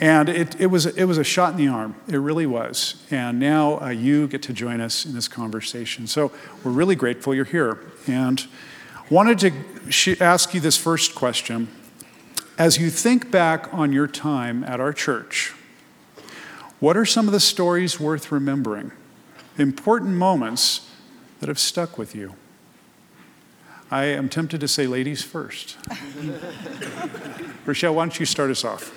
And 0.00 0.28
it, 0.28 0.60
it, 0.60 0.66
was, 0.66 0.86
it 0.86 1.04
was 1.04 1.18
a 1.18 1.24
shot 1.24 1.52
in 1.52 1.56
the 1.56 1.68
arm. 1.68 1.94
It 2.08 2.18
really 2.18 2.46
was. 2.46 3.02
And 3.10 3.40
now 3.40 3.80
uh, 3.80 3.88
you 3.88 4.28
get 4.28 4.42
to 4.42 4.52
join 4.52 4.80
us 4.80 5.06
in 5.06 5.14
this 5.14 5.28
conversation. 5.28 6.06
So 6.06 6.32
we're 6.62 6.72
really 6.72 6.96
grateful 6.96 7.34
you're 7.34 7.44
here. 7.44 7.80
And 8.06 8.46
wanted 9.10 9.38
to 9.40 9.90
sh- 9.90 10.20
ask 10.20 10.54
you 10.54 10.60
this 10.60 10.76
first 10.76 11.14
question. 11.14 11.68
As 12.56 12.78
you 12.78 12.90
think 12.90 13.30
back 13.30 13.72
on 13.72 13.92
your 13.92 14.06
time 14.06 14.64
at 14.64 14.80
our 14.80 14.92
church, 14.92 15.52
what 16.80 16.96
are 16.96 17.04
some 17.04 17.26
of 17.26 17.32
the 17.32 17.40
stories 17.40 17.98
worth 17.98 18.30
remembering? 18.30 18.92
Important 19.58 20.16
moments 20.16 20.90
that 21.40 21.48
have 21.48 21.58
stuck 21.58 21.98
with 21.98 22.14
you? 22.14 22.34
I 23.90 24.04
am 24.04 24.28
tempted 24.28 24.60
to 24.60 24.68
say 24.68 24.86
ladies 24.86 25.22
first. 25.22 25.76
Rochelle, 27.66 27.94
why 27.94 28.04
don't 28.04 28.18
you 28.18 28.26
start 28.26 28.50
us 28.50 28.64
off? 28.64 28.92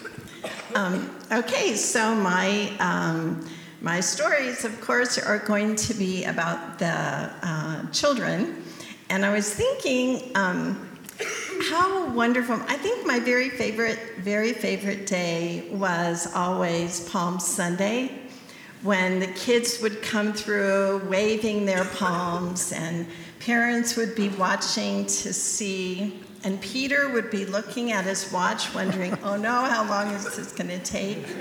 Um, 0.75 1.15
okay, 1.31 1.75
so 1.75 2.15
my 2.15 2.71
um, 2.79 3.47
my 3.81 3.99
stories, 3.99 4.65
of 4.65 4.79
course, 4.81 5.17
are 5.17 5.39
going 5.39 5.75
to 5.75 5.93
be 5.93 6.23
about 6.25 6.79
the 6.79 6.87
uh, 6.87 7.85
children, 7.91 8.63
and 9.09 9.25
I 9.25 9.33
was 9.33 9.53
thinking. 9.53 10.31
Um, 10.35 10.83
how 11.69 12.09
wonderful. 12.11 12.55
I 12.67 12.77
think 12.77 13.05
my 13.05 13.19
very 13.19 13.49
favorite, 13.49 13.99
very 14.19 14.53
favorite 14.53 15.07
day 15.07 15.67
was 15.71 16.31
always 16.35 17.09
Palm 17.09 17.39
Sunday 17.39 18.11
when 18.83 19.19
the 19.19 19.27
kids 19.27 19.81
would 19.81 20.01
come 20.01 20.33
through 20.33 21.01
waving 21.09 21.65
their 21.65 21.85
palms 21.85 22.71
and 22.75 23.07
parents 23.39 23.95
would 23.95 24.15
be 24.15 24.29
watching 24.29 25.05
to 25.05 25.33
see, 25.33 26.21
and 26.43 26.59
Peter 26.61 27.09
would 27.09 27.31
be 27.31 27.45
looking 27.45 27.91
at 27.91 28.05
his 28.05 28.31
watch, 28.31 28.73
wondering, 28.73 29.17
oh 29.23 29.35
no, 29.35 29.63
how 29.65 29.87
long 29.89 30.13
is 30.13 30.35
this 30.35 30.51
going 30.51 30.69
to 30.69 30.79
take? 30.79 31.25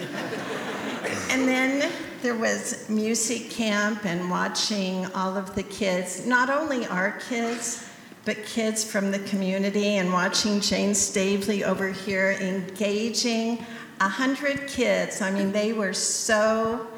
And 1.29 1.47
then 1.47 1.93
there 2.27 2.35
was 2.35 2.89
music 2.89 3.51
camp 3.51 4.05
and 4.05 4.29
watching 4.29 5.07
all 5.15 5.37
of 5.37 5.55
the 5.55 5.63
kids, 5.63 6.27
not 6.27 6.51
only 6.51 6.85
our 6.87 7.13
kids, 7.29 7.89
but 8.25 8.37
kids 8.45 8.83
from 8.83 9.13
the 9.13 9.21
community, 9.21 9.99
and 9.99 10.13
watching 10.13 10.59
Jane 10.59 10.93
Stavely 10.93 11.63
over 11.63 11.87
here 11.87 12.37
engaging 12.41 13.65
a 14.01 14.09
hundred 14.09 14.67
kids. 14.67 15.23
I 15.23 15.31
mean, 15.31 15.53
they 15.53 15.73
were 15.73 15.93
so 15.93 16.89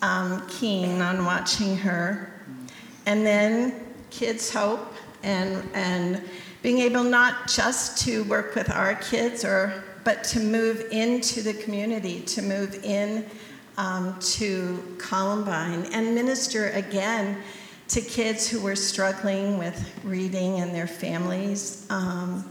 um, 0.00 0.48
keen 0.48 1.02
on 1.02 1.26
watching 1.26 1.76
her. 1.76 2.32
And 3.04 3.26
then 3.26 3.86
Kids 4.08 4.50
Hope 4.50 4.94
and, 5.22 5.62
and 5.74 6.22
being 6.62 6.78
able 6.78 7.04
not 7.04 7.48
just 7.48 8.02
to 8.06 8.24
work 8.24 8.54
with 8.54 8.70
our 8.70 8.94
kids 8.94 9.44
or 9.44 9.84
but 10.04 10.24
to 10.24 10.40
move 10.40 10.86
into 10.90 11.42
the 11.42 11.52
community, 11.52 12.22
to 12.22 12.40
move 12.40 12.82
in 12.82 13.26
um, 13.76 14.18
to 14.20 14.96
Columbine 14.98 15.86
and 15.92 16.14
minister 16.14 16.70
again 16.70 17.38
to 17.88 18.00
kids 18.00 18.48
who 18.48 18.60
were 18.60 18.76
struggling 18.76 19.58
with 19.58 19.92
reading 20.04 20.60
and 20.60 20.74
their 20.74 20.86
families. 20.86 21.86
Um, 21.90 22.48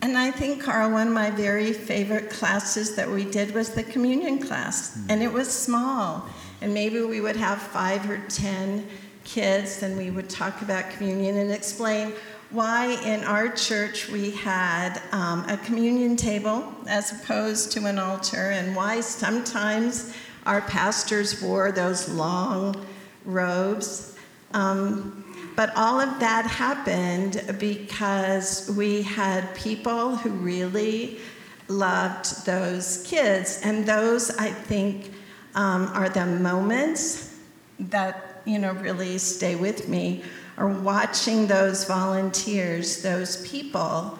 and 0.00 0.18
I 0.18 0.30
think, 0.30 0.62
Carl, 0.62 0.90
one 0.92 1.08
of 1.08 1.12
my 1.14 1.30
very 1.30 1.72
favorite 1.72 2.30
classes 2.30 2.94
that 2.94 3.08
we 3.08 3.24
did 3.24 3.54
was 3.54 3.70
the 3.70 3.82
communion 3.82 4.38
class. 4.38 4.98
And 5.08 5.22
it 5.22 5.32
was 5.32 5.50
small. 5.50 6.28
And 6.60 6.74
maybe 6.74 7.00
we 7.00 7.20
would 7.20 7.36
have 7.36 7.60
five 7.60 8.08
or 8.08 8.18
ten 8.28 8.86
kids, 9.24 9.82
and 9.82 9.96
we 9.96 10.10
would 10.10 10.28
talk 10.28 10.60
about 10.62 10.90
communion 10.90 11.38
and 11.38 11.50
explain 11.50 12.12
why 12.54 12.96
in 13.04 13.24
our 13.24 13.48
church 13.48 14.08
we 14.08 14.30
had 14.30 15.02
um, 15.10 15.44
a 15.48 15.56
communion 15.58 16.14
table 16.14 16.72
as 16.86 17.10
opposed 17.10 17.72
to 17.72 17.84
an 17.86 17.98
altar, 17.98 18.50
and 18.50 18.76
why 18.76 19.00
sometimes 19.00 20.14
our 20.46 20.60
pastors 20.60 21.42
wore 21.42 21.72
those 21.72 22.08
long 22.08 22.86
robes. 23.24 24.16
Um, 24.52 25.24
but 25.56 25.72
all 25.74 26.00
of 26.00 26.20
that 26.20 26.46
happened 26.46 27.42
because 27.58 28.72
we 28.76 29.02
had 29.02 29.52
people 29.56 30.16
who 30.16 30.30
really 30.30 31.18
loved 31.66 32.46
those 32.46 33.04
kids. 33.04 33.60
And 33.64 33.84
those, 33.84 34.30
I 34.30 34.50
think, 34.50 35.12
um, 35.56 35.86
are 35.88 36.08
the 36.08 36.26
moments 36.26 37.36
that 37.78 38.42
you 38.44 38.58
know, 38.58 38.72
really 38.72 39.18
stay 39.18 39.56
with 39.56 39.88
me 39.88 40.22
are 40.56 40.68
watching 40.68 41.46
those 41.46 41.84
volunteers, 41.84 43.02
those 43.02 43.46
people 43.46 44.18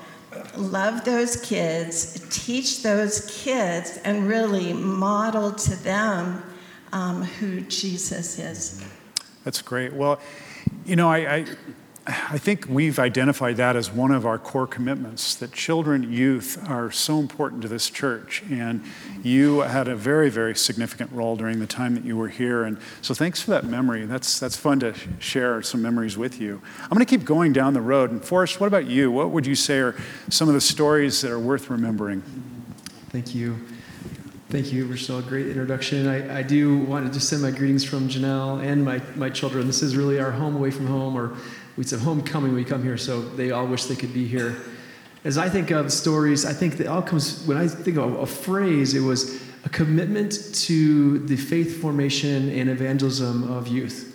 love 0.56 1.04
those 1.04 1.36
kids, 1.36 2.26
teach 2.30 2.82
those 2.82 3.30
kids, 3.42 3.98
and 4.04 4.28
really 4.28 4.72
model 4.72 5.52
to 5.52 5.76
them 5.76 6.42
um, 6.92 7.22
who 7.22 7.60
Jesus 7.62 8.38
is. 8.38 8.82
That's 9.44 9.62
great. 9.62 9.92
Well, 9.92 10.20
you 10.84 10.96
know, 10.96 11.10
I, 11.10 11.34
I 11.34 11.46
I 12.06 12.36
think 12.36 12.66
we've 12.68 12.98
identified 12.98 13.56
that 13.56 13.76
as 13.76 13.90
one 13.90 14.10
of 14.10 14.26
our 14.26 14.38
core 14.38 14.66
commitments 14.66 15.34
that 15.36 15.52
children, 15.52 16.12
youth 16.12 16.62
are 16.68 16.90
so 16.90 17.18
important 17.18 17.62
to 17.62 17.68
this 17.68 17.88
church. 17.88 18.42
And 18.50 18.84
you 19.22 19.60
had 19.60 19.88
a 19.88 19.96
very, 19.96 20.28
very 20.28 20.54
significant 20.54 21.10
role 21.12 21.34
during 21.34 21.60
the 21.60 21.66
time 21.66 21.94
that 21.94 22.04
you 22.04 22.18
were 22.18 22.28
here. 22.28 22.64
And 22.64 22.76
so 23.00 23.14
thanks 23.14 23.40
for 23.40 23.52
that 23.52 23.64
memory. 23.64 24.04
That's, 24.04 24.38
that's 24.38 24.56
fun 24.56 24.80
to 24.80 24.94
share 25.18 25.62
some 25.62 25.80
memories 25.80 26.18
with 26.18 26.42
you. 26.42 26.60
I'm 26.82 26.90
going 26.90 27.06
to 27.06 27.06
keep 27.06 27.24
going 27.24 27.54
down 27.54 27.72
the 27.72 27.80
road. 27.80 28.10
And 28.10 28.22
Forrest, 28.22 28.60
what 28.60 28.66
about 28.66 28.86
you? 28.86 29.10
What 29.10 29.30
would 29.30 29.46
you 29.46 29.54
say 29.54 29.78
are 29.78 29.96
some 30.28 30.46
of 30.48 30.54
the 30.54 30.60
stories 30.60 31.22
that 31.22 31.30
are 31.30 31.40
worth 31.40 31.70
remembering? 31.70 32.22
Thank 33.08 33.34
you. 33.34 33.58
Thank 34.50 34.74
you, 34.74 34.84
Rochelle. 34.86 35.22
Great 35.22 35.46
introduction. 35.46 36.06
I, 36.06 36.40
I 36.40 36.42
do 36.42 36.78
want 36.80 37.06
to 37.06 37.12
just 37.12 37.30
send 37.30 37.40
my 37.40 37.50
greetings 37.50 37.82
from 37.82 38.10
Janelle 38.10 38.62
and 38.62 38.84
my, 38.84 39.00
my 39.16 39.30
children. 39.30 39.66
This 39.66 39.82
is 39.82 39.96
really 39.96 40.20
our 40.20 40.30
home 40.30 40.54
away 40.54 40.70
from 40.70 40.86
home, 40.86 41.16
or 41.16 41.34
we 41.76 41.84
said 41.84 42.00
homecoming 42.00 42.54
we 42.54 42.64
come 42.64 42.82
here, 42.82 42.96
so 42.96 43.22
they 43.22 43.50
all 43.50 43.66
wish 43.66 43.84
they 43.84 43.96
could 43.96 44.14
be 44.14 44.26
here. 44.26 44.56
As 45.24 45.38
I 45.38 45.48
think 45.48 45.70
of 45.70 45.92
stories, 45.92 46.44
I 46.44 46.52
think 46.52 46.76
that 46.76 46.86
all 46.86 47.02
comes, 47.02 47.44
when 47.46 47.56
I 47.56 47.66
think 47.66 47.96
of 47.96 48.14
a 48.14 48.26
phrase, 48.26 48.94
it 48.94 49.00
was 49.00 49.42
a 49.64 49.68
commitment 49.70 50.54
to 50.54 51.18
the 51.20 51.36
faith 51.36 51.80
formation 51.80 52.50
and 52.50 52.68
evangelism 52.68 53.50
of 53.50 53.66
youth. 53.66 54.14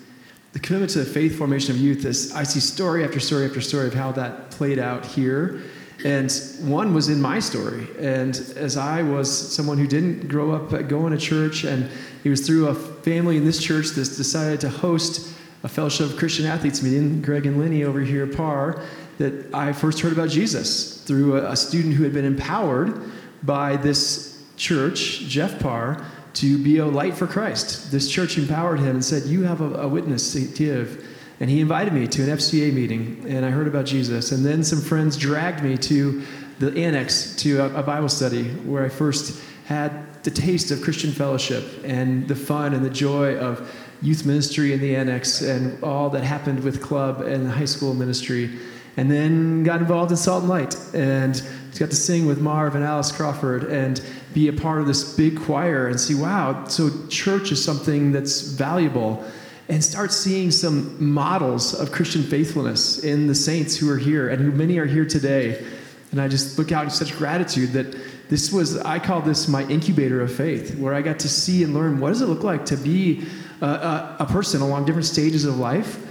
The 0.54 0.60
commitment 0.60 0.92
to 0.94 1.00
the 1.00 1.06
faith 1.06 1.38
formation 1.38 1.76
of 1.76 1.82
youth 1.82 2.06
is, 2.06 2.34
I 2.34 2.44
see 2.44 2.60
story 2.60 3.04
after 3.04 3.20
story 3.20 3.46
after 3.46 3.60
story 3.62 3.88
of 3.88 3.94
how 3.94 4.12
that 4.14 4.52
played 4.52 4.80
out 4.80 5.06
here. 5.06 5.62
And 6.06 6.32
one 6.62 6.94
was 6.94 7.10
in 7.10 7.22
my 7.22 7.40
story. 7.40 7.88
And 8.00 8.36
as 8.56 8.78
I 8.78 9.02
was 9.02 9.30
someone 9.54 9.78
who 9.78 9.88
didn't 9.88 10.28
grow 10.28 10.52
up 10.52 10.88
going 10.88 11.12
to 11.12 11.20
church, 11.20 11.66
and 11.66 11.90
it 12.24 12.30
was 12.30 12.46
through 12.46 12.68
a 12.68 12.76
family 12.76 13.38
in 13.38 13.46
this 13.46 13.62
church 13.62 13.90
that 13.90 14.06
decided 14.06 14.62
to 14.62 14.70
host 14.70 15.36
a 15.64 15.68
fellowship 15.68 16.10
of 16.10 16.18
Christian 16.18 16.46
athletes 16.46 16.82
meeting, 16.82 17.22
Greg 17.22 17.46
and 17.46 17.60
Lenny 17.60 17.84
over 17.84 18.00
here 18.02 18.26
at 18.26 18.36
Parr, 18.36 18.84
that 19.18 19.54
I 19.54 19.74
first 19.74 20.00
heard 20.00 20.14
about 20.14 20.30
Jesus 20.30 21.04
through 21.04 21.38
a, 21.38 21.52
a 21.52 21.56
student 21.56 21.94
who 21.96 22.04
had 22.04 22.14
been 22.14 22.26
empowered 22.26 23.12
by 23.44 23.76
this 23.76 24.42
church, 24.56 25.22
Jeff 25.22 25.60
Parr, 25.60 26.06
to 26.36 26.58
be 26.64 26.78
a 26.78 26.86
light 26.86 27.16
for 27.16 27.28
Christ. 27.28 27.92
This 27.92 28.10
church 28.10 28.38
empowered 28.38 28.80
him 28.80 28.92
and 28.92 29.04
said, 29.04 29.24
You 29.24 29.44
have 29.44 29.62
a, 29.62 29.82
a 29.82 29.88
witness 29.88 30.34
to 30.34 30.42
give. 30.42 31.06
And 31.42 31.50
he 31.50 31.62
invited 31.62 31.94
me 31.94 32.06
to 32.08 32.24
an 32.24 32.30
FCA 32.30 32.74
meeting, 32.74 33.24
and 33.28 33.46
I 33.46 33.50
heard 33.50 33.68
about 33.68 33.86
Jesus. 33.86 34.34
And 34.34 34.46
then 34.46 34.64
some 34.64 34.82
friends 34.82 35.16
dragged 35.16 35.64
me 35.64 35.78
to 35.78 36.22
the 36.60 36.78
annex 36.78 37.36
to 37.38 37.60
a, 37.60 37.80
a 37.80 37.84
Bible 37.84 38.10
study 38.10 38.44
where 38.44 38.84
I 38.84 38.90
first 38.90 39.42
had 39.66 40.24
the 40.24 40.32
taste 40.32 40.72
of 40.72 40.82
Christian 40.82 41.12
fellowship 41.12 41.64
and 41.86 42.28
the 42.28 42.36
fun 42.36 42.74
and 42.74 42.84
the 42.84 42.90
joy 42.90 43.38
of 43.38 43.72
youth 44.02 44.26
ministry 44.26 44.74
in 44.74 44.80
the 44.80 44.96
annex 44.96 45.42
and 45.42 45.82
all 45.84 46.10
that 46.10 46.24
happened 46.24 46.64
with 46.64 46.82
club 46.82 47.22
and 47.22 47.50
high 47.50 47.66
school 47.66 47.94
ministry. 47.94 48.58
And 48.98 49.10
then 49.10 49.64
got 49.64 49.82
involved 49.82 50.12
in 50.12 50.18
Salt 50.18 50.42
and 50.42 50.50
Light 50.50 50.76
and 50.94 51.42
got 51.78 51.90
to 51.90 51.96
sing 51.96 52.26
with 52.26 52.42
Marv 52.42 52.76
and 52.76 52.84
Alice 52.84 53.12
Crawford 53.12 53.64
and 53.66 54.02
be 54.34 54.48
a 54.48 54.54
part 54.54 54.82
of 54.82 54.88
this 54.88 55.16
big 55.16 55.40
choir 55.40 55.88
and 55.88 56.00
see, 56.00 56.16
wow, 56.16 56.66
so 56.66 56.90
church 57.08 57.52
is 57.52 57.64
something 57.64 58.12
that's 58.12 58.42
valuable 58.42 59.24
and 59.70 59.84
start 59.84 60.12
seeing 60.12 60.52
some 60.52 60.96
models 61.02 61.80
of 61.80 61.92
Christian 61.92 62.24
faithfulness 62.24 63.04
in 63.04 63.28
the 63.28 63.36
saints 63.36 63.78
who 63.78 63.90
are 63.90 63.98
here 63.98 64.30
and 64.30 64.42
who 64.42 64.52
many 64.52 64.80
are 64.80 64.86
here 64.86 65.06
today. 65.06 65.64
And 66.12 66.20
I 66.20 66.28
just 66.28 66.58
look 66.58 66.72
out 66.72 66.86
in 66.86 66.90
such 66.90 67.16
gratitude 67.16 67.72
that 67.74 67.96
this 68.30 68.52
was, 68.52 68.78
I 68.80 69.00
call 69.00 69.22
this 69.22 69.48
my 69.48 69.64
incubator 69.68 70.22
of 70.22 70.34
faith, 70.34 70.78
where 70.78 70.94
I 70.94 71.02
got 71.02 71.20
to 71.20 71.30
see 71.30 71.64
and 71.64 71.74
learn 71.74 72.00
what 72.00 72.10
does 72.10 72.22
it 72.22 72.26
look 72.26 72.44
like 72.44 72.66
to 72.66 72.78
be 72.78 73.26
a, 73.62 74.18
a, 74.20 74.26
person 74.26 74.62
along 74.62 74.86
different 74.86 75.06
stages 75.06 75.46
of 75.46 75.58
life 75.58 76.06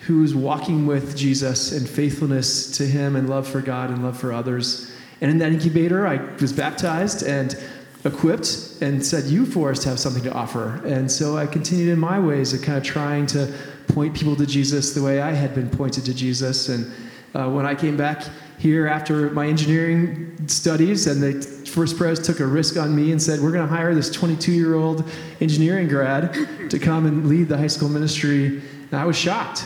who's 0.00 0.34
walking 0.34 0.86
with 0.86 1.16
Jesus 1.16 1.72
and 1.72 1.88
faithfulness 1.88 2.70
to 2.78 2.86
Him 2.86 3.16
and 3.16 3.28
love 3.28 3.48
for 3.48 3.60
God 3.60 3.90
and 3.90 4.02
love 4.02 4.18
for 4.18 4.32
others. 4.32 4.92
And 5.20 5.30
in 5.30 5.38
that 5.38 5.52
incubator, 5.52 6.06
I 6.06 6.16
was 6.40 6.52
baptized 6.52 7.22
and 7.22 7.56
equipped 8.04 8.76
and 8.80 9.04
said, 9.04 9.24
You, 9.24 9.46
Forrest, 9.46 9.84
have 9.84 9.98
something 9.98 10.22
to 10.24 10.32
offer. 10.32 10.80
And 10.84 11.10
so 11.10 11.36
I 11.36 11.46
continued 11.46 11.88
in 11.88 11.98
my 11.98 12.18
ways 12.18 12.52
of 12.52 12.62
kind 12.62 12.78
of 12.78 12.84
trying 12.84 13.26
to 13.28 13.52
point 13.88 14.14
people 14.14 14.36
to 14.36 14.46
Jesus 14.46 14.94
the 14.94 15.02
way 15.02 15.20
I 15.20 15.32
had 15.32 15.54
been 15.54 15.70
pointed 15.70 16.04
to 16.06 16.14
Jesus. 16.14 16.68
And 16.68 16.92
uh, 17.34 17.48
when 17.48 17.66
I 17.66 17.74
came 17.74 17.96
back 17.96 18.24
here 18.58 18.86
after 18.86 19.30
my 19.30 19.46
engineering 19.46 20.48
studies, 20.48 21.06
and 21.06 21.22
the 21.22 21.42
First 21.68 21.96
Pres 21.96 22.20
took 22.20 22.40
a 22.40 22.46
risk 22.46 22.76
on 22.76 22.94
me 22.94 23.12
and 23.12 23.20
said, 23.20 23.40
We're 23.40 23.52
going 23.52 23.68
to 23.68 23.74
hire 23.74 23.94
this 23.94 24.10
22 24.10 24.52
year 24.52 24.74
old 24.74 25.08
engineering 25.40 25.88
grad 25.88 26.70
to 26.70 26.78
come 26.78 27.06
and 27.06 27.28
lead 27.28 27.48
the 27.48 27.58
high 27.58 27.66
school 27.66 27.88
ministry. 27.88 28.62
And 28.90 28.94
I 28.94 29.04
was 29.04 29.16
shocked 29.16 29.64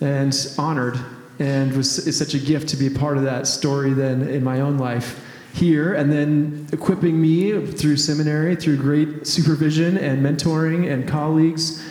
and 0.00 0.34
honored, 0.58 0.98
and 1.38 1.74
was 1.74 2.06
it's 2.06 2.18
such 2.18 2.34
a 2.34 2.38
gift 2.38 2.68
to 2.68 2.76
be 2.76 2.88
a 2.88 2.90
part 2.90 3.16
of 3.16 3.24
that 3.24 3.46
story 3.46 3.92
then 3.92 4.28
in 4.28 4.44
my 4.44 4.60
own 4.60 4.76
life 4.78 5.22
here, 5.54 5.94
and 5.94 6.12
then 6.12 6.68
equipping 6.72 7.20
me 7.20 7.66
through 7.66 7.96
seminary, 7.96 8.54
through 8.54 8.76
great 8.76 9.26
supervision 9.26 9.96
and 9.96 10.22
mentoring 10.22 10.92
and 10.92 11.08
colleagues 11.08 11.82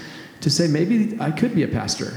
to 0.42 0.52
say 0.52 0.68
maybe 0.68 1.18
I 1.20 1.32
could 1.32 1.56
be 1.56 1.64
a 1.64 1.68
pastor. 1.68 2.14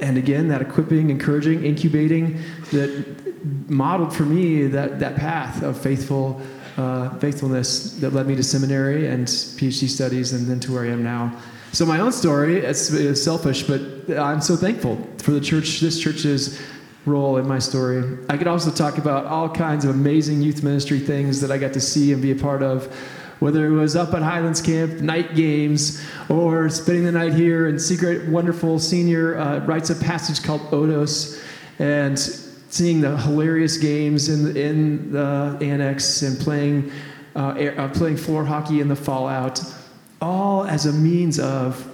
And 0.00 0.16
again, 0.16 0.48
that 0.48 0.62
equipping, 0.62 1.10
encouraging, 1.10 1.64
incubating 1.64 2.40
that 2.72 3.70
modeled 3.70 4.14
for 4.14 4.24
me 4.24 4.66
that, 4.66 4.98
that 4.98 5.16
path 5.16 5.62
of 5.62 5.80
faithful 5.80 6.40
uh, 6.76 7.10
faithfulness 7.18 7.94
that 7.94 8.12
led 8.12 8.26
me 8.26 8.34
to 8.36 8.42
seminary 8.42 9.08
and 9.08 9.26
PhD 9.26 9.88
studies 9.88 10.32
and 10.32 10.46
then 10.46 10.60
to 10.60 10.72
where 10.72 10.84
I 10.84 10.88
am 10.88 11.02
now. 11.02 11.38
So 11.72 11.84
my 11.86 12.00
own 12.00 12.12
story, 12.12 12.58
it's, 12.58 12.90
it's 12.90 13.22
selfish, 13.22 13.64
but 13.64 14.18
I'm 14.18 14.40
so 14.40 14.56
thankful 14.56 14.96
for 15.18 15.32
the 15.32 15.40
church, 15.40 15.80
this 15.80 16.00
church's 16.00 16.60
role 17.06 17.36
in 17.36 17.46
my 17.46 17.58
story. 17.58 18.18
I 18.28 18.36
could 18.36 18.48
also 18.48 18.70
talk 18.70 18.98
about 18.98 19.26
all 19.26 19.48
kinds 19.48 19.84
of 19.84 19.94
amazing 19.94 20.42
youth 20.42 20.62
ministry 20.62 20.98
things 20.98 21.40
that 21.40 21.50
I 21.50 21.58
got 21.58 21.72
to 21.74 21.80
see 21.80 22.12
and 22.12 22.20
be 22.20 22.32
a 22.32 22.36
part 22.36 22.62
of, 22.62 22.94
whether 23.40 23.66
it 23.66 23.70
was 23.70 23.96
up 23.96 24.14
at 24.14 24.22
Highlands 24.22 24.62
Camp, 24.62 25.00
night 25.00 25.34
games, 25.34 26.04
or 26.28 26.68
spending 26.68 27.04
the 27.04 27.12
night 27.12 27.34
here 27.34 27.68
and 27.68 27.80
secret, 27.80 28.28
wonderful 28.28 28.78
senior 28.78 29.36
uh, 29.36 29.64
rites 29.66 29.90
of 29.90 30.00
passage 30.00 30.42
called 30.42 30.60
Odos, 30.70 31.42
and 31.78 32.18
seeing 32.18 33.00
the 33.00 33.16
hilarious 33.16 33.76
games 33.76 34.28
in 34.28 34.56
in 34.56 35.12
the 35.12 35.58
annex 35.60 36.22
and 36.22 36.38
playing, 36.38 36.92
uh, 37.34 37.54
air, 37.58 37.78
uh, 37.80 37.88
playing 37.88 38.16
floor 38.16 38.44
hockey 38.44 38.80
in 38.80 38.88
the 38.88 38.96
fallout, 38.96 39.60
all 40.20 40.64
as 40.64 40.86
a 40.86 40.92
means 40.92 41.40
of 41.40 41.86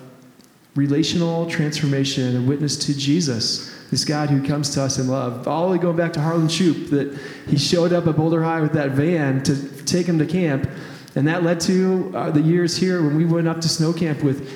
relational 0.75 1.49
transformation 1.49 2.37
and 2.37 2.47
witness 2.47 2.77
to 2.77 2.95
Jesus 2.95 3.73
this 3.91 4.05
God 4.05 4.31
who 4.31 4.47
comes 4.47 4.71
to 4.71 4.83
us 4.83 4.99
in 4.99 5.09
love. 5.09 5.47
All 5.47 5.67
the 5.67 5.77
way 5.77 5.83
going 5.83 5.97
back 5.97 6.13
to 6.15 6.21
Harlan 6.21 6.49
Shoop, 6.49 6.91
that 6.91 7.19
he 7.47 7.57
showed 7.57 7.93
up 7.93 8.07
at 8.07 8.17
Boulder 8.17 8.43
High 8.43 8.61
with 8.61 8.73
that 8.73 8.93
van 8.93 9.43
to 9.45 9.85
take 9.85 10.07
him 10.07 10.19
to 10.19 10.27
camp. 10.27 10.69
And 11.17 11.27
that 11.27 11.43
led 11.43 11.61
to 11.61 12.13
uh, 12.15 12.31
the 12.31 12.43
years 12.43 12.77
here 12.77 13.03
when 13.03 13.17
we 13.17 13.25
went 13.25 13.49
up 13.49 13.61
to 13.63 13.69
snow 13.69 13.93
camp 13.93 14.23
with 14.23 14.49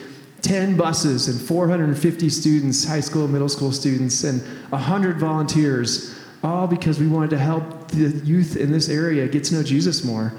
10 0.42 0.76
buses 0.76 1.28
and 1.28 1.40
450 1.40 2.28
students, 2.28 2.84
high 2.84 3.00
school, 3.00 3.26
middle 3.26 3.48
school 3.48 3.72
students, 3.72 4.24
and 4.24 4.42
100 4.70 5.18
volunteers, 5.18 6.14
all 6.44 6.66
because 6.66 7.00
we 7.00 7.06
wanted 7.06 7.30
to 7.30 7.38
help 7.38 7.88
the 7.88 8.08
youth 8.24 8.56
in 8.56 8.70
this 8.70 8.88
area 8.90 9.26
get 9.26 9.44
to 9.44 9.54
know 9.54 9.62
Jesus 9.62 10.04
more. 10.04 10.32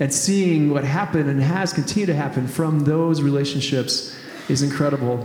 And 0.00 0.12
seeing 0.12 0.70
what 0.70 0.84
happened 0.84 1.30
and 1.30 1.40
has 1.40 1.72
continued 1.72 2.06
to 2.06 2.14
happen 2.14 2.46
from 2.46 2.80
those 2.80 3.22
relationships 3.22 4.16
is 4.48 4.62
incredible. 4.62 5.16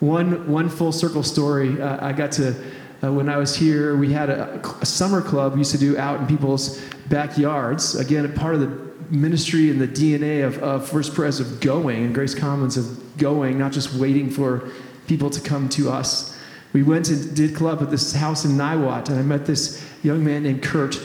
One, 0.00 0.48
one 0.50 0.68
full 0.68 0.92
circle 0.92 1.22
story. 1.22 1.80
Uh, 1.80 2.04
I 2.04 2.12
got 2.12 2.32
to, 2.32 2.54
uh, 3.02 3.12
when 3.12 3.28
I 3.28 3.36
was 3.36 3.56
here, 3.56 3.96
we 3.96 4.12
had 4.12 4.30
a, 4.30 4.60
a, 4.80 4.86
summer 4.86 5.22
club 5.22 5.54
we 5.54 5.60
used 5.60 5.70
to 5.72 5.78
do 5.78 5.96
out 5.96 6.20
in 6.20 6.26
people's 6.26 6.80
backyards. 7.08 7.94
Again, 7.94 8.30
part 8.34 8.54
of 8.56 8.60
the 8.60 8.86
ministry 9.10 9.70
and 9.70 9.80
the 9.80 9.88
DNA 9.88 10.46
of, 10.46 10.58
of 10.62 10.88
First 10.88 11.14
Pres 11.14 11.40
of 11.40 11.60
going 11.60 12.04
and 12.04 12.14
Grace 12.14 12.34
Commons 12.34 12.76
of 12.76 13.16
going, 13.18 13.58
not 13.58 13.72
just 13.72 13.94
waiting 13.94 14.30
for 14.30 14.70
people 15.06 15.30
to 15.30 15.40
come 15.40 15.68
to 15.70 15.90
us. 15.90 16.38
We 16.72 16.82
went 16.82 17.08
and 17.08 17.34
did 17.34 17.54
club 17.54 17.80
at 17.82 17.90
this 17.90 18.14
house 18.14 18.44
in 18.44 18.52
Niwot, 18.52 19.08
and 19.08 19.18
I 19.18 19.22
met 19.22 19.46
this 19.46 19.84
young 20.02 20.24
man 20.24 20.42
named 20.42 20.62
Kurt, 20.62 21.00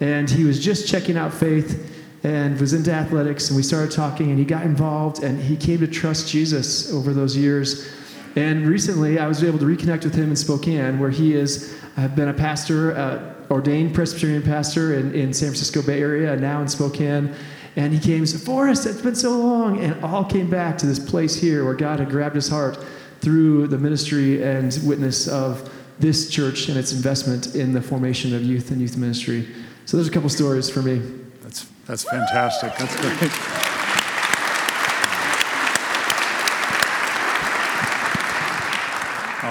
and 0.00 0.30
he 0.30 0.44
was 0.44 0.62
just 0.62 0.88
checking 0.88 1.16
out 1.16 1.32
faith 1.32 1.92
and 2.22 2.60
was 2.60 2.72
into 2.72 2.92
athletics, 2.92 3.48
and 3.48 3.56
we 3.56 3.62
started 3.62 3.90
talking, 3.90 4.30
and 4.30 4.38
he 4.38 4.44
got 4.44 4.64
involved, 4.64 5.22
and 5.22 5.40
he 5.40 5.56
came 5.56 5.78
to 5.78 5.86
trust 5.86 6.28
Jesus 6.28 6.92
over 6.92 7.12
those 7.12 7.36
years. 7.36 7.92
And 8.36 8.66
recently, 8.66 9.18
I 9.18 9.26
was 9.26 9.42
able 9.42 9.58
to 9.58 9.64
reconnect 9.64 10.04
with 10.04 10.14
him 10.14 10.30
in 10.30 10.36
Spokane, 10.36 10.98
where 10.98 11.10
he 11.10 11.34
is 11.34 11.76
I've 11.98 12.14
been 12.14 12.28
a 12.28 12.34
pastor, 12.34 12.94
uh, 12.94 13.35
ordained 13.50 13.94
Presbyterian 13.94 14.42
pastor 14.42 14.94
in, 14.94 15.14
in 15.14 15.32
San 15.32 15.48
Francisco 15.48 15.82
Bay 15.82 16.00
Area, 16.00 16.36
now 16.36 16.60
in 16.60 16.68
Spokane. 16.68 17.34
And 17.76 17.92
he 17.92 17.98
came 17.98 18.18
and 18.18 18.28
said, 18.28 18.40
Forrest, 18.40 18.86
it's 18.86 19.02
been 19.02 19.14
so 19.14 19.38
long. 19.38 19.80
And 19.80 20.02
all 20.02 20.24
came 20.24 20.48
back 20.48 20.78
to 20.78 20.86
this 20.86 20.98
place 20.98 21.34
here 21.36 21.64
where 21.64 21.74
God 21.74 21.98
had 22.00 22.08
grabbed 22.08 22.34
his 22.34 22.48
heart 22.48 22.78
through 23.20 23.66
the 23.68 23.78
ministry 23.78 24.42
and 24.42 24.78
witness 24.84 25.28
of 25.28 25.70
this 25.98 26.30
church 26.30 26.68
and 26.68 26.78
its 26.78 26.92
investment 26.92 27.54
in 27.54 27.72
the 27.72 27.82
formation 27.82 28.34
of 28.34 28.42
youth 28.42 28.70
and 28.70 28.80
youth 28.80 28.96
ministry. 28.96 29.48
So 29.84 29.96
there's 29.96 30.08
a 30.08 30.12
couple 30.12 30.28
stories 30.28 30.68
for 30.68 30.82
me. 30.82 31.02
That's, 31.42 31.66
that's 31.86 32.04
fantastic. 32.04 32.76
That's 32.76 32.96
great. 33.00 33.65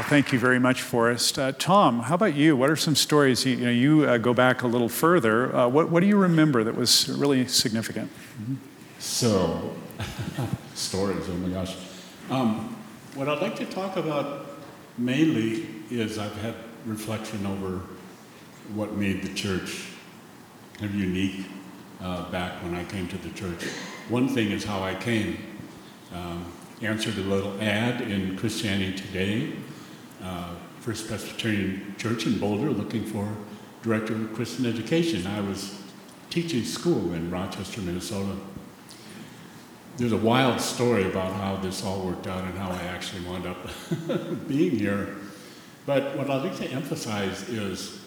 Thank 0.03 0.33
you 0.33 0.39
very 0.39 0.59
much, 0.59 0.81
Forrest. 0.81 1.37
Uh, 1.37 1.51
Tom, 1.51 1.99
how 2.01 2.15
about 2.15 2.33
you? 2.33 2.57
What 2.57 2.69
are 2.69 2.75
some 2.75 2.95
stories? 2.95 3.45
You, 3.45 3.55
you 3.55 3.65
know, 3.65 3.71
you 3.71 4.05
uh, 4.05 4.17
go 4.17 4.33
back 4.33 4.63
a 4.63 4.67
little 4.67 4.89
further. 4.89 5.55
Uh, 5.55 5.67
what, 5.67 5.89
what 5.89 5.99
do 5.99 6.07
you 6.07 6.17
remember 6.17 6.63
that 6.63 6.75
was 6.75 7.09
really 7.09 7.47
significant? 7.47 8.09
Mm-hmm. 8.41 8.55
So, 8.99 9.75
stories, 10.73 11.29
oh 11.29 11.33
my 11.35 11.49
gosh. 11.49 11.75
Um, 12.29 12.75
what 13.13 13.29
I'd 13.29 13.41
like 13.41 13.55
to 13.57 13.65
talk 13.65 13.97
about 13.97 14.45
mainly 14.97 15.67
is 15.89 16.17
I've 16.17 16.35
had 16.41 16.55
reflection 16.85 17.45
over 17.45 17.81
what 18.73 18.93
made 18.93 19.23
the 19.23 19.33
church 19.33 19.89
kind 20.77 20.89
of 20.89 20.95
unique 20.95 21.45
uh, 22.01 22.29
back 22.31 22.63
when 22.63 22.75
I 22.75 22.83
came 22.85 23.07
to 23.09 23.17
the 23.17 23.29
church. 23.29 23.63
One 24.09 24.27
thing 24.27 24.51
is 24.51 24.63
how 24.63 24.81
I 24.81 24.95
came. 24.95 25.37
Um, 26.13 26.51
answered 26.81 27.17
a 27.17 27.21
little 27.21 27.59
ad 27.61 28.01
in 28.01 28.37
Christianity 28.37 28.93
Today, 28.93 29.53
uh, 30.23 30.55
First 30.79 31.07
Presbyterian 31.07 31.95
Church 31.97 32.25
in 32.25 32.37
Boulder, 32.37 32.69
looking 32.69 33.05
for 33.05 33.27
director 33.81 34.13
of 34.13 34.33
Christian 34.33 34.65
education. 34.65 35.25
I 35.27 35.41
was 35.41 35.79
teaching 36.29 36.63
school 36.63 37.13
in 37.13 37.29
Rochester, 37.29 37.81
Minnesota. 37.81 38.35
There's 39.97 40.11
a 40.11 40.17
wild 40.17 40.59
story 40.59 41.05
about 41.09 41.33
how 41.33 41.55
this 41.57 41.83
all 41.83 42.05
worked 42.05 42.27
out 42.27 42.43
and 42.43 42.57
how 42.57 42.69
I 42.71 42.83
actually 42.83 43.23
wound 43.23 43.45
up 43.45 43.57
being 44.47 44.71
here. 44.71 45.15
But 45.85 46.17
what 46.17 46.29
I'd 46.29 46.43
like 46.43 46.57
to 46.57 46.67
emphasize 46.67 47.47
is 47.47 48.01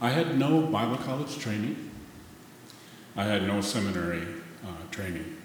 I 0.00 0.08
had 0.08 0.38
no 0.38 0.62
Bible 0.62 0.96
college 0.96 1.38
training. 1.38 1.90
I 3.16 3.24
had 3.24 3.46
no 3.46 3.60
seminary 3.60 4.26
uh, 4.64 4.90
training. 4.90 5.36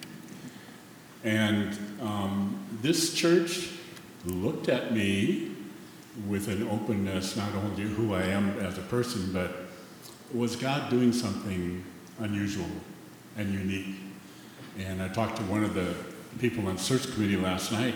And 1.24 1.78
um, 2.02 2.58
this 2.82 3.14
church 3.14 3.72
looked 4.26 4.70
at 4.70 4.94
me 4.94 5.52
with 6.28 6.48
an 6.48 6.68
openness, 6.70 7.36
not 7.36 7.54
only 7.56 7.84
who 7.84 8.14
I 8.14 8.24
am 8.24 8.58
as 8.60 8.78
a 8.78 8.82
person, 8.82 9.32
but 9.34 9.66
was 10.34 10.56
God 10.56 10.90
doing 10.90 11.12
something 11.12 11.84
unusual 12.20 12.70
and 13.38 13.54
unique? 13.54 13.98
And 14.80 15.02
I 15.02 15.10
talked 15.10 15.38
to 15.38 15.44
one 15.44 15.64
of 15.64 15.74
the 15.74 15.94
people 16.40 16.68
on 16.68 16.78
search 16.78 17.12
committee 17.14 17.38
last 17.38 17.72
night, 17.72 17.96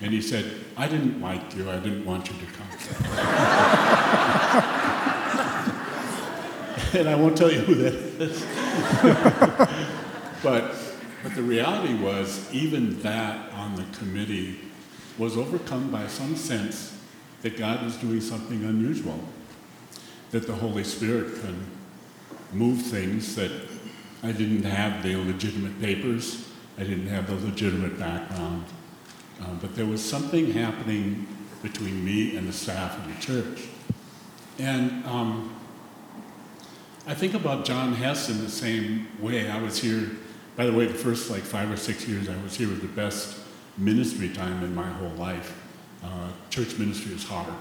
and 0.00 0.12
he 0.12 0.20
said, 0.20 0.52
I 0.76 0.88
didn't 0.88 1.20
like 1.20 1.56
you, 1.56 1.70
I 1.70 1.78
didn't 1.78 2.04
want 2.04 2.28
you 2.28 2.34
to 2.38 2.46
come. 2.46 2.66
and 7.00 7.08
I 7.08 7.14
won't 7.14 7.36
tell 7.36 7.50
you 7.50 7.60
who 7.60 7.74
that 7.76 7.94
is. 7.94 8.44
but, 10.42 10.74
but 11.22 11.34
the 11.34 11.42
reality 11.42 11.94
was, 11.94 12.52
even 12.52 13.00
that 13.00 13.52
on 13.52 13.74
the 13.76 13.84
committee 13.98 14.60
was 15.18 15.36
overcome 15.36 15.90
by 15.90 16.06
some 16.06 16.36
sense 16.36 16.98
that 17.42 17.56
God 17.56 17.84
was 17.84 17.96
doing 17.96 18.20
something 18.20 18.64
unusual, 18.64 19.18
that 20.30 20.46
the 20.46 20.54
Holy 20.54 20.84
Spirit 20.84 21.40
can 21.40 21.66
move 22.52 22.82
things 22.82 23.34
that 23.36 23.50
I 24.22 24.32
didn't 24.32 24.64
have 24.64 25.02
the 25.02 25.16
legitimate 25.16 25.80
papers, 25.80 26.48
I 26.78 26.84
didn't 26.84 27.08
have 27.08 27.26
the 27.28 27.46
legitimate 27.46 27.98
background, 27.98 28.64
uh, 29.40 29.54
but 29.60 29.76
there 29.76 29.86
was 29.86 30.04
something 30.04 30.52
happening 30.52 31.26
between 31.62 32.04
me 32.04 32.36
and 32.36 32.48
the 32.48 32.52
staff 32.52 32.98
of 32.98 33.14
the 33.14 33.20
church. 33.20 33.68
And 34.58 35.04
um, 35.06 35.54
I 37.06 37.14
think 37.14 37.34
about 37.34 37.64
John 37.64 37.94
Hess 37.94 38.28
in 38.28 38.42
the 38.42 38.50
same 38.50 39.08
way. 39.20 39.48
I 39.48 39.60
was 39.60 39.78
here, 39.78 40.10
by 40.56 40.66
the 40.66 40.72
way, 40.72 40.86
the 40.86 40.94
first 40.94 41.30
like 41.30 41.42
five 41.42 41.70
or 41.70 41.76
six 41.76 42.08
years 42.08 42.28
I 42.28 42.36
was 42.42 42.56
here 42.56 42.68
was 42.68 42.80
the 42.80 42.88
best 42.88 43.38
ministry 43.78 44.28
time 44.28 44.62
in 44.62 44.74
my 44.74 44.88
whole 44.88 45.10
life. 45.10 45.62
Uh, 46.02 46.28
church 46.50 46.78
ministry 46.78 47.14
is 47.14 47.24
hard, 47.24 47.52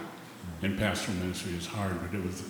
and 0.61 0.77
pastoral 0.77 1.17
ministry 1.17 1.53
is 1.53 1.65
hard, 1.65 1.99
but 2.01 2.17
it 2.17 2.23
was, 2.23 2.43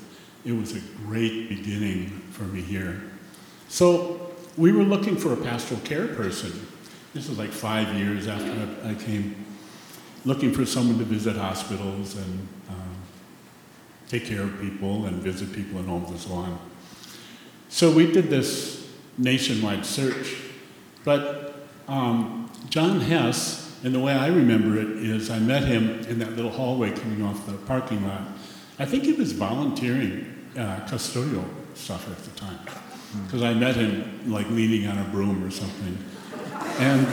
it 0.44 0.52
was 0.52 0.76
a 0.76 0.80
great 1.06 1.50
beginning 1.50 2.10
for 2.32 2.44
me 2.44 2.62
here. 2.62 3.02
So 3.70 4.32
we 4.58 4.72
were 4.72 4.84
looking 4.84 5.16
for 5.16 5.34
a 5.34 5.38
pastoral 5.38 5.82
care 5.82 6.08
person. 6.08 6.68
This 7.14 7.30
was 7.30 7.38
like 7.38 7.52
five 7.52 7.94
years 7.96 8.28
after 8.28 8.68
I 8.84 8.94
came, 8.94 9.46
looking 10.26 10.52
for 10.52 10.66
someone 10.66 10.98
to 10.98 11.06
visit 11.06 11.36
hospitals 11.36 12.16
and 12.16 12.48
um, 12.70 12.96
take 14.08 14.26
care 14.26 14.42
of 14.44 14.60
people 14.60 15.06
and 15.06 15.22
visit 15.22 15.54
people 15.54 15.80
in 15.80 15.86
homes 15.86 16.10
and 16.10 16.20
so 16.20 16.34
on. 16.34 16.60
So 17.70 17.92
we 17.92 18.12
did 18.12 18.30
this 18.30 18.88
nationwide 19.18 19.86
search, 19.86 20.36
but 21.04 21.68
um, 21.88 22.45
John 22.70 23.02
Hess, 23.02 23.76
and 23.84 23.94
the 23.94 24.00
way 24.00 24.14
I 24.14 24.28
remember 24.28 24.78
it 24.78 24.90
is 24.90 25.30
I 25.30 25.40
met 25.40 25.64
him 25.64 26.00
in 26.02 26.20
that 26.20 26.36
little 26.36 26.52
hallway 26.52 26.92
coming 26.92 27.24
off 27.24 27.46
the 27.46 27.54
parking 27.54 28.06
lot. 28.08 28.22
I 28.80 28.86
think 28.86 29.04
he 29.04 29.14
was 29.14 29.32
volunteering 29.32 30.48
uh, 30.58 30.80
custodial 30.88 31.46
stuff 31.74 32.10
at 32.10 32.18
the 32.18 32.40
time 32.40 32.60
because 33.26 33.44
I 33.44 33.54
met 33.54 33.76
him 33.76 34.32
like 34.32 34.50
leaning 34.50 34.88
on 34.88 34.98
a 34.98 35.04
broom 35.06 35.44
or 35.44 35.52
something. 35.52 35.98
And 36.80 37.08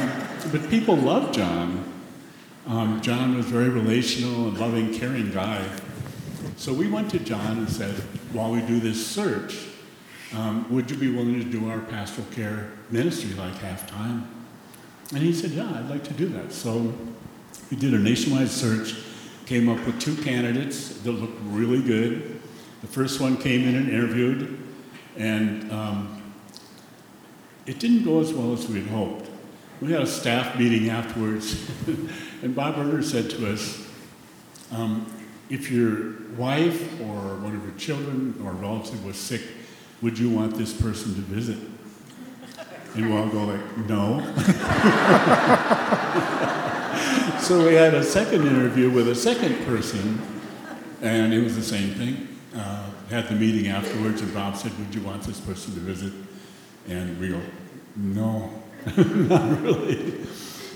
but 0.51 0.69
people 0.71 0.97
loved 0.97 1.35
John. 1.35 1.85
Um, 2.67 3.01
John 3.01 3.37
was 3.37 3.47
very 3.47 3.69
relational 3.69 4.49
and 4.49 4.59
loving, 4.59 4.95
caring 4.95 5.31
guy. 5.33 5.69
So 6.57 6.73
we 6.73 6.89
went 6.89 7.11
to 7.11 7.19
John 7.19 7.59
and 7.59 7.69
said, 7.69 7.95
while 8.33 8.53
we 8.53 8.61
do 8.63 8.79
this 8.81 9.05
search, 9.05 9.67
um, 10.35 10.73
would 10.73 10.91
you 10.91 10.97
be 10.97 11.11
willing 11.11 11.39
to 11.39 11.45
do 11.45 11.69
our 11.69 11.81
pastoral 11.81 12.27
care 12.33 12.73
ministry 12.91 13.35
like 13.35 13.55
half 13.57 13.89
time? 13.89 14.29
And 15.13 15.21
he 15.23 15.33
said, 15.33 15.51
Yeah, 15.51 15.71
I'd 15.71 15.89
like 15.89 16.05
to 16.05 16.15
do 16.15 16.29
that. 16.31 16.53
So 16.53 16.93
we 17.71 17.77
did 17.77 17.95
a 17.95 17.99
nationwide 17.99 18.49
search, 18.49 18.95
came 19.47 19.69
up 19.69 19.85
with 19.87 20.01
two 20.01 20.17
candidates 20.17 20.99
that 21.01 21.13
looked 21.13 21.39
really 21.45 21.83
good. 21.83 22.41
The 22.81 22.87
first 22.87 23.21
one 23.21 23.37
came 23.37 23.69
in 23.69 23.77
and 23.77 23.89
interviewed, 23.89 24.59
and 25.17 25.71
um, 25.71 26.23
it 27.67 27.79
didn't 27.79 28.05
go 28.05 28.21
as 28.21 28.33
well 28.33 28.53
as 28.53 28.69
we 28.69 28.81
had 28.81 28.89
hoped. 28.91 29.31
We 29.81 29.93
had 29.93 30.03
a 30.03 30.07
staff 30.07 30.59
meeting 30.59 30.91
afterwards, 30.91 31.69
and 32.43 32.55
Bob 32.55 32.77
Erner 32.77 33.05
said 33.05 33.31
to 33.31 33.53
us, 33.53 33.89
um, 34.71 35.07
if 35.51 35.71
your 35.71 36.15
wife 36.37 37.01
or 37.01 37.37
one 37.37 37.55
of 37.55 37.63
your 37.63 37.77
children 37.77 38.41
or 38.45 38.53
relative 38.53 39.05
was 39.05 39.17
sick, 39.17 39.43
would 40.01 40.19
you 40.19 40.31
want 40.31 40.57
this 40.57 40.73
person 40.73 41.15
to 41.15 41.21
visit? 41.21 41.59
And 42.95 43.09
we'll 43.09 43.23
all 43.23 43.29
go 43.29 43.45
like, 43.45 43.79
no. 43.89 44.21
so 47.41 47.67
we 47.67 47.75
had 47.75 47.95
a 47.95 48.05
second 48.05 48.47
interview 48.47 48.91
with 48.91 49.09
a 49.09 49.15
second 49.15 49.65
person, 49.65 50.21
and 51.01 51.33
it 51.33 51.43
was 51.43 51.57
the 51.57 51.63
same 51.63 51.95
thing. 51.95 52.29
Uh, 52.55 52.91
had 53.09 53.29
the 53.29 53.35
meeting 53.35 53.69
afterwards, 53.69 54.21
and 54.23 54.33
Bob 54.33 54.57
said, 54.57 54.73
would 54.79 54.95
you 54.95 55.03
want 55.03 55.23
this 55.23 55.41
person 55.41 55.75
to 55.75 55.81
visit? 55.81 56.13
And 56.89 57.19
we 57.21 57.29
go, 57.29 57.41
no, 57.97 58.51
not 58.97 59.63
really. 59.63 60.25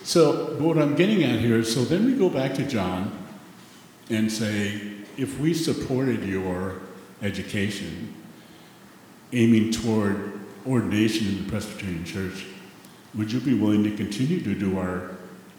So 0.05 0.57
what 0.59 0.79
I'm 0.79 0.95
getting 0.95 1.25
at 1.25 1.41
here 1.41 1.57
is, 1.57 1.73
so 1.73 1.85
then 1.85 2.07
we 2.07 2.15
go 2.15 2.29
back 2.29 2.55
to 2.55 2.65
John 2.65 3.27
and 4.11 4.31
say, 4.31 4.81
if 5.17 5.41
we 5.41 5.55
supported 5.55 6.25
your 6.25 6.81
education, 7.23 8.15
aiming 9.33 9.73
toward 9.73 10.46
ordination 10.67 11.29
in 11.29 11.45
the 11.45 11.51
Presbyterian 11.51 12.05
Church, 12.05 12.47
would 13.15 13.33
you 13.33 13.41
be 13.41 13.55
willing 13.55 13.85
to 13.85 13.97
continue 13.97 14.41
to 14.43 14.55
do 14.55 14.79
our 14.79 15.13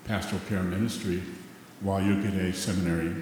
pastoral 0.06 0.42
care 0.48 0.64
ministry 0.64 1.22
while 1.82 2.02
you 2.02 2.22
get 2.22 2.34
a 2.34 2.54
seminary 2.54 3.16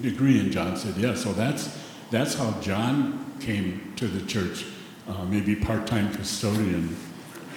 degree? 0.00 0.38
And 0.38 0.52
John 0.52 0.76
said, 0.76 0.96
yes. 0.96 1.22
So 1.22 1.32
that's, 1.32 1.78
that's 2.10 2.34
how 2.34 2.52
John 2.60 3.24
came 3.40 3.92
to 3.96 4.06
the 4.06 4.24
church, 4.26 4.66
uh, 5.08 5.24
maybe 5.24 5.56
part-time 5.56 6.12
custodian, 6.14 6.96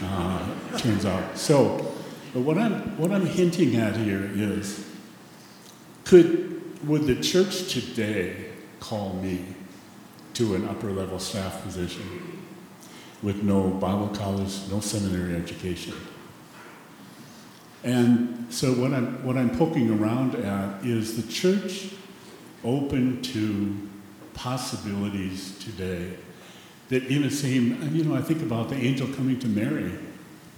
uh, 0.01 0.47
turns 0.77 1.05
out. 1.05 1.37
So 1.37 1.89
but 2.33 2.41
what 2.41 2.57
I'm, 2.57 2.97
what 2.97 3.11
I'm 3.11 3.25
hinting 3.25 3.75
at 3.75 3.95
here 3.95 4.29
is, 4.33 4.85
could, 6.05 6.87
would 6.87 7.07
the 7.07 7.15
church 7.15 7.73
today 7.73 8.51
call 8.79 9.13
me 9.13 9.45
to 10.35 10.55
an 10.55 10.67
upper 10.67 10.91
level 10.91 11.17
staff 11.19 11.63
position? 11.63 12.38
With 13.21 13.43
no 13.43 13.69
Bible 13.69 14.09
college, 14.09 14.53
no 14.71 14.79
seminary 14.79 15.35
education. 15.35 15.93
And 17.83 18.47
so 18.49 18.73
what 18.73 18.93
I'm, 18.93 19.23
what 19.23 19.37
I'm 19.37 19.57
poking 19.57 19.89
around 19.89 20.35
at 20.35 20.85
is 20.85 21.21
the 21.21 21.31
church 21.31 21.93
open 22.63 23.21
to 23.21 23.89
possibilities 24.33 25.57
today 25.59 26.17
that 26.89 27.03
in 27.05 27.21
the 27.21 27.29
same, 27.29 27.95
you 27.95 28.03
know, 28.03 28.15
I 28.15 28.21
think 28.21 28.41
about 28.41 28.69
the 28.69 28.75
angel 28.75 29.07
coming 29.07 29.39
to 29.39 29.47
Mary. 29.47 29.91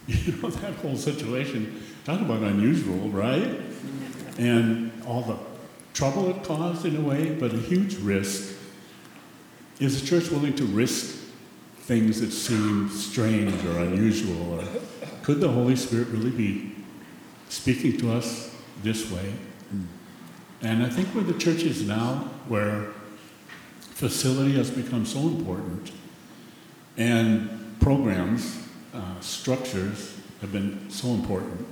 You 0.07 0.33
know, 0.33 0.49
that 0.49 0.73
whole 0.77 0.97
situation, 0.97 1.83
talk 2.03 2.19
about 2.19 2.41
unusual, 2.41 3.07
right? 3.09 3.61
And 4.39 4.91
all 5.05 5.21
the 5.21 5.37
trouble 5.93 6.29
it 6.31 6.43
caused 6.43 6.85
in 6.85 6.97
a 6.97 7.01
way, 7.01 7.35
but 7.35 7.53
a 7.53 7.57
huge 7.57 7.95
risk. 7.97 8.57
Is 9.79 10.01
the 10.01 10.07
church 10.07 10.29
willing 10.31 10.55
to 10.55 10.65
risk 10.65 11.20
things 11.81 12.21
that 12.21 12.31
seem 12.31 12.89
strange 12.89 13.63
or 13.65 13.79
unusual? 13.79 14.59
Or 14.59 14.65
could 15.23 15.39
the 15.39 15.49
Holy 15.49 15.75
Spirit 15.75 16.07
really 16.09 16.31
be 16.31 16.75
speaking 17.49 17.97
to 17.97 18.11
us 18.11 18.55
this 18.83 19.11
way? 19.11 19.33
And 20.61 20.83
I 20.83 20.89
think 20.89 21.07
where 21.09 21.23
the 21.23 21.37
church 21.37 21.63
is 21.63 21.87
now, 21.87 22.29
where 22.47 22.87
facility 23.79 24.53
has 24.53 24.69
become 24.69 25.05
so 25.05 25.19
important, 25.19 25.91
and 26.97 27.75
programs, 27.79 28.67
uh, 28.93 29.19
structures 29.21 30.15
have 30.41 30.51
been 30.51 30.89
so 30.89 31.09
important. 31.09 31.65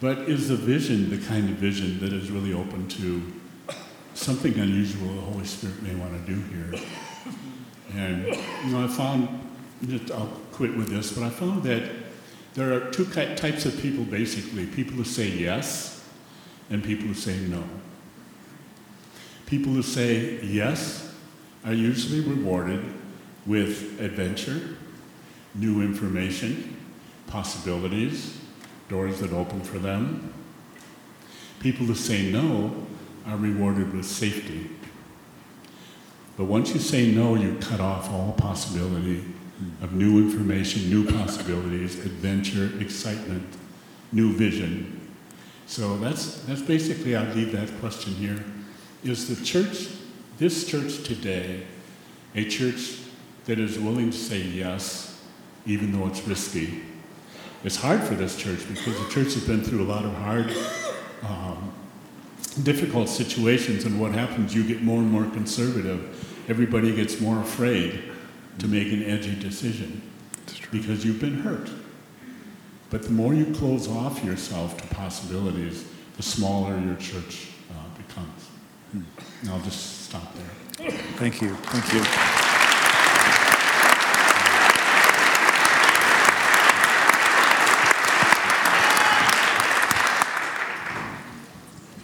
But 0.00 0.28
is 0.28 0.48
the 0.48 0.56
vision 0.56 1.10
the 1.10 1.18
kind 1.26 1.48
of 1.50 1.56
vision 1.56 1.98
that 2.00 2.12
is 2.12 2.30
really 2.30 2.52
open 2.52 2.86
to 2.88 3.22
something 4.14 4.54
unusual 4.54 5.14
the 5.14 5.20
Holy 5.20 5.44
Spirit 5.44 5.82
may 5.82 5.94
want 5.96 6.12
to 6.24 6.34
do 6.34 6.40
here? 6.54 6.80
And, 7.94 8.26
you 8.26 8.70
know, 8.70 8.84
I 8.84 8.88
found, 8.88 9.28
I'll 10.12 10.32
quit 10.52 10.76
with 10.76 10.88
this, 10.88 11.12
but 11.12 11.24
I 11.24 11.30
found 11.30 11.62
that 11.64 11.82
there 12.54 12.72
are 12.72 12.90
two 12.90 13.04
types 13.06 13.66
of 13.66 13.80
people 13.80 14.04
basically 14.04 14.66
people 14.66 14.94
who 14.94 15.04
say 15.04 15.28
yes 15.28 16.04
and 16.70 16.82
people 16.82 17.06
who 17.06 17.14
say 17.14 17.38
no. 17.38 17.62
People 19.46 19.72
who 19.72 19.82
say 19.82 20.40
yes 20.44 21.14
are 21.64 21.72
usually 21.72 22.20
rewarded 22.20 22.84
with 23.46 24.00
adventure, 24.00 24.76
new 25.54 25.80
information, 25.80 26.76
possibilities, 27.26 28.38
doors 28.88 29.20
that 29.20 29.32
open 29.32 29.60
for 29.60 29.78
them. 29.78 30.32
People 31.60 31.86
who 31.86 31.94
say 31.94 32.30
no 32.30 32.86
are 33.26 33.36
rewarded 33.36 33.92
with 33.94 34.04
safety. 34.04 34.70
But 36.38 36.44
once 36.44 36.72
you 36.72 36.78
say 36.78 37.10
no, 37.10 37.34
you 37.34 37.58
cut 37.60 37.80
off 37.80 38.10
all 38.12 38.32
possibility 38.32 39.24
of 39.82 39.92
new 39.92 40.18
information, 40.18 40.88
new 40.88 41.04
possibilities, 41.04 41.96
adventure, 42.06 42.70
excitement, 42.80 43.42
new 44.12 44.32
vision. 44.32 45.10
So 45.66 45.96
that's, 45.98 46.40
that's 46.42 46.62
basically, 46.62 47.16
I'll 47.16 47.34
leave 47.34 47.50
that 47.52 47.68
question 47.80 48.14
here. 48.14 48.42
Is 49.02 49.28
the 49.28 49.44
church, 49.44 49.88
this 50.38 50.64
church 50.64 51.02
today, 51.02 51.66
a 52.36 52.48
church 52.48 52.98
that 53.46 53.58
is 53.58 53.76
willing 53.76 54.10
to 54.10 54.16
say 54.16 54.40
yes, 54.40 55.20
even 55.66 55.90
though 55.90 56.06
it's 56.06 56.24
risky? 56.26 56.82
It's 57.64 57.76
hard 57.76 58.00
for 58.04 58.14
this 58.14 58.36
church 58.36 58.60
because 58.68 58.96
the 58.96 59.10
church 59.10 59.34
has 59.34 59.44
been 59.44 59.64
through 59.64 59.82
a 59.82 59.88
lot 59.88 60.04
of 60.04 60.14
hard, 60.14 60.54
um, 61.24 61.72
difficult 62.62 63.08
situations, 63.08 63.84
and 63.84 64.00
what 64.00 64.12
happens, 64.12 64.54
you 64.54 64.62
get 64.62 64.82
more 64.82 65.00
and 65.00 65.10
more 65.10 65.24
conservative. 65.24 66.26
Everybody 66.48 66.94
gets 66.94 67.20
more 67.20 67.38
afraid 67.40 68.02
to 68.58 68.68
make 68.68 68.90
an 68.92 69.04
edgy 69.04 69.38
decision 69.38 70.02
because 70.70 71.04
you've 71.04 71.20
been 71.20 71.40
hurt. 71.40 71.70
But 72.90 73.02
the 73.02 73.10
more 73.10 73.34
you 73.34 73.52
close 73.54 73.86
off 73.86 74.24
yourself 74.24 74.80
to 74.80 74.94
possibilities, 74.94 75.86
the 76.16 76.22
smaller 76.22 76.78
your 76.78 76.96
church 76.96 77.48
uh, 77.70 77.98
becomes. 77.98 78.44
Hmm. 78.92 79.02
And 79.42 79.50
I'll 79.50 79.60
just 79.60 80.04
stop 80.04 80.34
there. 80.34 80.90
Thank 81.16 81.42
you. 81.42 81.54
Thank 81.54 81.92
you. 81.92 82.47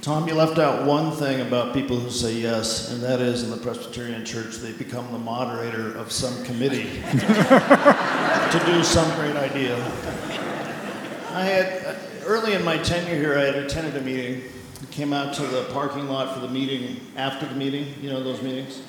Tom, 0.05 0.29
you 0.29 0.35
left 0.35 0.59
out 0.59 0.85
one 0.85 1.13
thing 1.13 1.41
about 1.41 1.73
people 1.73 1.97
who 1.97 2.11
say 2.11 2.35
yes, 2.35 2.93
and 2.93 3.03
that 3.03 3.23
is 3.23 3.43
in 3.43 3.51
the 3.51 3.57
Presbyterian 3.57 4.23
Church, 4.23 4.57
they 4.57 4.73
become 4.73 5.11
the 5.13 5.19
moderator 5.19 5.97
of 5.97 6.13
some 6.13 6.45
committee 6.45 6.83
to 7.11 8.63
do 8.67 8.85
some 8.85 9.11
great 9.19 9.35
idea. 9.35 9.75
I 11.33 11.45
had, 11.45 11.87
uh, 11.87 11.95
early 12.27 12.53
in 12.53 12.63
my 12.63 12.77
tenure 12.77 13.15
here, 13.15 13.39
I 13.39 13.45
had 13.45 13.55
attended 13.55 13.97
a 13.97 14.03
meeting. 14.03 14.43
I 14.83 14.93
came 14.93 15.15
out 15.15 15.33
to 15.37 15.43
the 15.43 15.71
parking 15.73 16.07
lot 16.07 16.35
for 16.35 16.41
the 16.41 16.53
meeting 16.53 17.01
after 17.17 17.47
the 17.47 17.55
meeting, 17.55 17.95
you 18.03 18.11
know 18.11 18.23
those 18.23 18.43
meetings? 18.43 18.83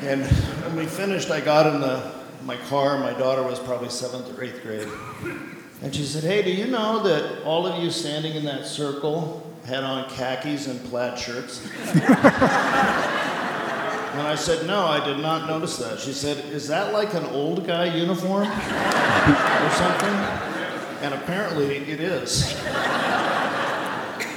And 0.00 0.24
when 0.24 0.76
we 0.76 0.86
finished, 0.86 1.30
I 1.30 1.42
got 1.42 1.66
in 1.66 1.82
the, 1.82 2.10
my 2.42 2.56
car. 2.70 2.98
My 2.98 3.12
daughter 3.12 3.42
was 3.42 3.58
probably 3.58 3.90
seventh 3.90 4.34
or 4.34 4.42
eighth 4.42 4.62
grade. 4.62 4.88
And 5.82 5.94
she 5.94 6.04
said, 6.04 6.24
Hey, 6.24 6.40
do 6.40 6.50
you 6.50 6.68
know 6.68 7.02
that 7.02 7.42
all 7.44 7.66
of 7.66 7.84
you 7.84 7.90
standing 7.90 8.34
in 8.34 8.46
that 8.46 8.64
circle 8.64 9.45
had 9.66 9.84
on 9.84 10.08
khakis 10.08 10.68
and 10.68 10.82
plaid 10.84 11.18
shirts? 11.18 11.64
and 14.16 14.26
I 14.26 14.34
said, 14.36 14.66
No, 14.66 14.86
I 14.86 15.04
did 15.04 15.18
not 15.18 15.48
notice 15.48 15.76
that. 15.78 15.98
She 15.98 16.12
said, 16.12 16.44
Is 16.52 16.68
that 16.68 16.92
like 16.92 17.14
an 17.14 17.24
old 17.26 17.66
guy 17.66 17.84
uniform 17.96 18.48
or 18.48 19.70
something? 19.70 20.14
And 21.02 21.14
apparently 21.14 21.76
it 21.76 22.00
is. 22.00 22.54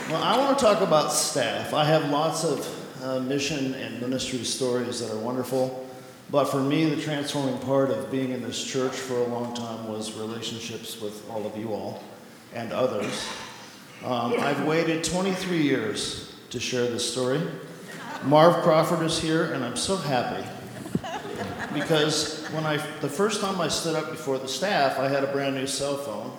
well, 0.09 0.23
I 0.23 0.37
want 0.37 0.57
to 0.57 0.65
talk 0.65 0.81
about 0.81 1.11
staff. 1.11 1.73
I 1.73 1.85
have 1.85 2.09
lots 2.09 2.43
of 2.43 3.03
uh, 3.03 3.19
mission 3.19 3.75
and 3.75 4.01
ministry 4.01 4.43
stories 4.43 4.99
that 4.99 5.11
are 5.13 5.19
wonderful. 5.19 5.85
But 6.31 6.45
for 6.45 6.59
me, 6.61 6.85
the 6.85 7.01
transforming 7.01 7.57
part 7.59 7.89
of 7.89 8.11
being 8.11 8.31
in 8.31 8.41
this 8.41 8.63
church 8.63 8.93
for 8.93 9.15
a 9.15 9.25
long 9.25 9.55
time 9.55 9.87
was 9.87 10.13
relationships 10.13 11.01
with 11.01 11.27
all 11.29 11.45
of 11.45 11.57
you 11.57 11.73
all 11.73 12.03
and 12.53 12.71
others. 12.71 13.27
Um, 14.03 14.33
I've 14.39 14.65
waited 14.65 15.03
23 15.03 15.62
years 15.62 16.33
to 16.51 16.59
share 16.59 16.88
this 16.88 17.12
story. 17.12 17.41
Marv 18.23 18.63
Crawford 18.63 19.05
is 19.05 19.19
here, 19.19 19.51
and 19.51 19.63
I'm 19.63 19.75
so 19.75 19.97
happy 19.97 20.47
because 21.73 22.45
when 22.47 22.65
I 22.65 22.77
the 23.01 23.09
first 23.09 23.41
time 23.41 23.59
I 23.59 23.67
stood 23.67 23.95
up 23.95 24.09
before 24.09 24.38
the 24.38 24.47
staff, 24.47 24.99
I 24.99 25.09
had 25.09 25.25
a 25.25 25.27
brand 25.27 25.55
new 25.55 25.67
cell 25.67 25.97
phone, 25.97 26.31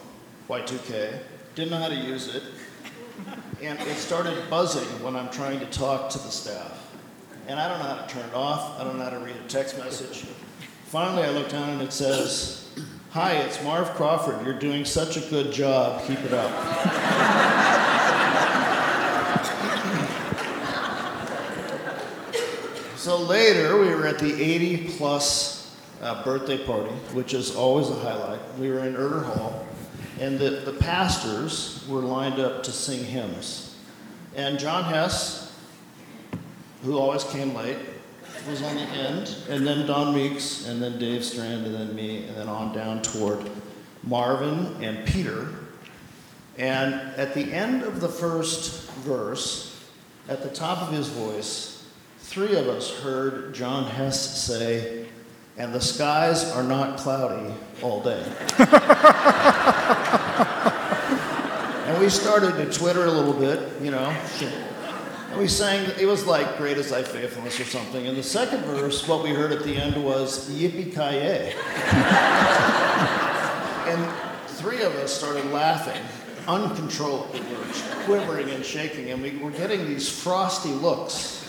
Y2K, 0.49 1.19
didn't 1.55 1.71
know 1.71 1.79
how 1.79 1.89
to 1.89 1.95
use 1.95 2.35
it, 2.35 2.43
and 3.63 3.79
it 3.81 3.97
started 3.97 4.49
buzzing 4.49 4.89
when 5.05 5.15
I'm 5.15 5.31
trying 5.31 5.61
to 5.61 5.67
talk 5.67 6.09
to 6.11 6.19
the 6.19 6.31
staff. 6.31 6.79
And 7.47 7.61
I 7.61 7.69
don't 7.69 7.79
know 7.79 7.95
how 7.95 8.07
to 8.07 8.15
turn 8.15 8.27
it 8.27 8.35
off. 8.35 8.81
I 8.81 8.85
don't 8.85 8.97
know 8.97 9.05
how 9.05 9.11
to 9.11 9.19
read 9.19 9.37
a 9.37 9.49
text 9.49 9.77
message. 9.77 10.25
Finally, 10.87 11.25
I 11.25 11.31
look 11.31 11.51
down 11.51 11.69
and 11.69 11.83
it 11.83 11.93
says, 11.93 12.71
Hi, 13.13 13.33
it's 13.33 13.61
Marv 13.65 13.91
Crawford. 13.97 14.47
You're 14.47 14.57
doing 14.57 14.85
such 14.85 15.17
a 15.17 15.21
good 15.31 15.53
job. 15.53 16.01
Keep 16.07 16.21
it 16.21 16.33
up. 16.33 16.49
so 22.97 23.19
later, 23.19 23.81
we 23.81 23.89
were 23.89 24.07
at 24.07 24.21
the 24.21 24.33
80 24.41 24.97
plus 24.97 25.77
uh, 26.01 26.23
birthday 26.23 26.65
party, 26.65 26.93
which 27.13 27.35
is 27.35 27.57
always 27.57 27.91
a 27.91 27.97
highlight. 27.97 28.39
We 28.61 28.71
were 28.71 28.87
in 28.87 28.95
Erder 28.95 29.25
Hall, 29.25 29.67
and 30.21 30.39
the, 30.39 30.63
the 30.65 30.75
pastors 30.75 31.85
were 31.89 32.03
lined 32.03 32.39
up 32.39 32.63
to 32.63 32.71
sing 32.71 33.05
hymns. 33.05 33.75
And 34.37 34.57
John 34.57 34.85
Hess, 34.85 35.53
who 36.85 36.97
always 36.97 37.25
came 37.25 37.57
late, 37.57 37.77
was 38.49 38.63
on 38.63 38.75
the 38.77 38.83
end, 38.83 39.35
and 39.49 39.67
then 39.67 39.87
Don 39.87 40.15
Meeks, 40.15 40.67
and 40.67 40.83
then 40.83 40.99
Dave 40.99 41.25
Strand, 41.25 41.67
and 41.67 41.75
then 41.75 41.95
me, 41.95 42.25
and 42.27 42.37
then 42.37 42.49
on 42.49 42.75
down 42.75 43.03
toward 43.03 43.51
Marvin 44.03 44.83
and 44.83 45.07
Peter. 45.07 45.49
And 46.59 46.95
at 47.17 47.35
the 47.35 47.53
end 47.53 47.83
of 47.83 48.01
the 48.01 48.09
first 48.09 48.91
verse, 48.93 49.89
at 50.29 50.43
the 50.43 50.49
top 50.49 50.83
of 50.83 50.93
his 50.93 51.09
voice, 51.09 51.85
three 52.19 52.57
of 52.57 52.69
us 52.69 52.91
heard 53.01 53.55
John 53.55 53.85
Hess 53.85 54.45
say, 54.45 55.07
and 55.57 55.75
the 55.75 55.81
skies 55.81 56.45
are 56.53 56.63
not 56.63 56.99
cloudy 56.99 57.53
all 57.83 58.03
day. 58.03 58.23
and 61.87 62.01
we 62.01 62.09
started 62.09 62.53
to 62.53 62.71
twitter 62.73 63.05
a 63.07 63.11
little 63.11 63.35
bit, 63.35 63.69
you 63.83 63.91
know. 63.91 64.17
And 65.31 65.39
we 65.39 65.47
sang, 65.47 65.89
it 65.99 66.07
was 66.07 66.27
like 66.27 66.57
Great 66.57 66.77
is 66.77 66.91
Thy 66.91 67.03
Faithfulness 67.03 67.61
or 67.61 67.65
something. 67.65 68.07
And 68.07 68.17
the 68.17 68.23
second 68.23 68.65
verse, 68.65 69.07
what 69.07 69.23
we 69.23 69.31
heard 69.31 69.53
at 69.53 69.63
the 69.63 69.77
end 69.77 70.03
was 70.03 70.51
Yippee 70.51 70.93
Ki 70.93 70.97
And 73.91 74.13
three 74.57 74.83
of 74.83 74.95
us 74.97 75.13
started 75.13 75.45
laughing 75.53 76.03
uncontrollably. 76.49 77.43
Quivering 78.05 78.51
and 78.51 78.65
shaking, 78.65 79.11
and 79.11 79.23
we 79.23 79.37
were 79.39 79.53
getting 79.53 79.87
these 79.87 80.09
frosty 80.09 80.71
looks 80.71 81.49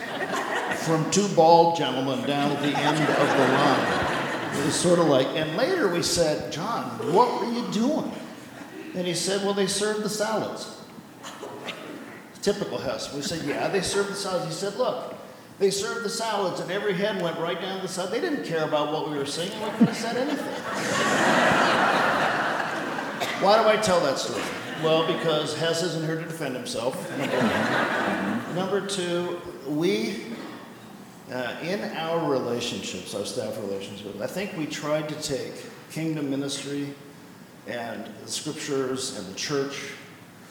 from 0.83 1.09
two 1.11 1.27
bald 1.29 1.77
gentlemen 1.77 2.27
down 2.27 2.51
at 2.51 2.61
the 2.61 2.77
end 2.77 2.99
of 2.99 3.07
the 3.07 3.47
line. 3.53 4.59
It 4.59 4.65
was 4.65 4.75
sort 4.75 4.99
of 4.99 5.07
like, 5.07 5.27
and 5.27 5.55
later 5.55 5.87
we 5.87 6.03
said, 6.03 6.51
John, 6.51 6.83
what 7.13 7.39
were 7.39 7.49
you 7.51 7.65
doing? 7.71 8.11
And 8.95 9.07
he 9.07 9.13
said, 9.13 9.43
Well, 9.43 9.53
they 9.53 9.67
served 9.67 10.03
the 10.03 10.09
salads. 10.09 10.80
Typical 12.41 12.77
Hess. 12.77 13.13
We 13.13 13.21
said, 13.21 13.43
Yeah, 13.43 13.67
they 13.67 13.81
served 13.81 14.09
the 14.09 14.15
salads. 14.15 14.45
He 14.45 14.51
said, 14.53 14.75
Look, 14.75 15.13
they 15.59 15.69
served 15.69 16.03
the 16.03 16.09
salads, 16.09 16.59
and 16.59 16.71
every 16.71 16.93
head 16.93 17.21
went 17.21 17.37
right 17.37 17.59
down 17.61 17.81
the 17.81 17.87
side. 17.87 18.09
They 18.09 18.19
didn't 18.19 18.45
care 18.45 18.63
about 18.63 18.91
what 18.91 19.09
we 19.09 19.17
were 19.17 19.25
singing. 19.25 19.61
We 19.61 19.69
could 19.71 19.89
have 19.89 19.97
said 19.97 20.17
anything. 20.17 20.53
Why 23.43 23.61
do 23.61 23.69
I 23.69 23.77
tell 23.77 23.99
that 24.01 24.17
story? 24.17 24.43
Well, 24.83 25.05
because 25.05 25.55
Hess 25.55 25.83
isn't 25.83 26.05
here 26.05 26.15
to 26.15 26.23
defend 26.23 26.55
himself. 26.55 26.95
Number. 28.55 28.85
Two, 28.87 29.39
we, 29.67 30.23
uh, 31.31 31.55
in 31.61 31.83
our 31.95 32.27
relationships, 32.27 33.13
our 33.13 33.25
staff 33.25 33.57
relationships, 33.57 34.19
I 34.19 34.27
think 34.27 34.57
we 34.57 34.65
tried 34.65 35.07
to 35.09 35.15
take 35.21 35.53
kingdom 35.91 36.29
ministry 36.29 36.93
and 37.67 38.09
the 38.23 38.31
scriptures 38.31 39.17
and 39.17 39.27
the 39.27 39.35
church 39.35 39.91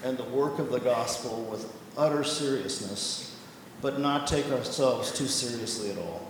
and 0.04 0.16
the 0.16 0.24
work 0.24 0.58
of 0.58 0.70
the 0.70 0.80
gospel 0.80 1.46
with 1.50 1.72
utter 1.96 2.24
seriousness, 2.24 3.36
but 3.82 3.98
not 3.98 4.26
take 4.26 4.50
ourselves 4.50 5.12
too 5.12 5.26
seriously 5.26 5.90
at 5.90 5.98
all. 5.98 6.26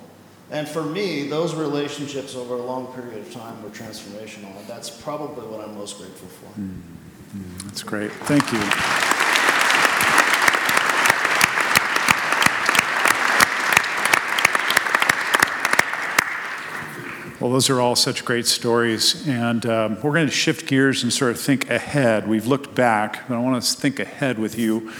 And 0.50 0.68
for 0.68 0.83
me, 0.83 1.28
those 1.28 1.54
relationships 1.54 2.35
over 2.35 2.54
a 2.54 2.62
long 2.62 2.92
period 2.92 3.18
of 3.18 3.33
time 3.33 3.62
were 3.62 3.70
transformational, 3.70 4.56
and 4.59 4.66
that's 4.66 4.90
probably 4.90 5.46
what 5.46 5.61
I'm 5.66 5.76
most 5.76 5.98
grateful 5.98 6.28
for. 6.28 6.61
Mm-hmm. 6.61 7.38
Mm-hmm. 7.38 7.68
That's 7.68 7.83
great. 7.85 8.11
Thank 8.12 8.52
you. 8.52 9.19
Well, 17.40 17.50
those 17.50 17.70
are 17.70 17.81
all 17.81 17.96
such 17.96 18.26
great 18.26 18.44
stories. 18.44 19.26
And 19.26 19.64
um, 19.64 19.94
we're 20.03 20.12
going 20.12 20.26
to 20.26 20.33
shift 20.33 20.66
gears 20.66 21.03
and 21.03 21.11
sort 21.11 21.31
of 21.31 21.40
think 21.40 21.70
ahead. 21.70 22.29
We've 22.29 22.46
looked 22.46 22.74
back, 22.74 23.26
but 23.26 23.35
I 23.35 23.38
want 23.38 23.62
to 23.62 23.76
think 23.76 23.98
ahead 23.98 24.38
with 24.38 24.59
you. 24.59 24.92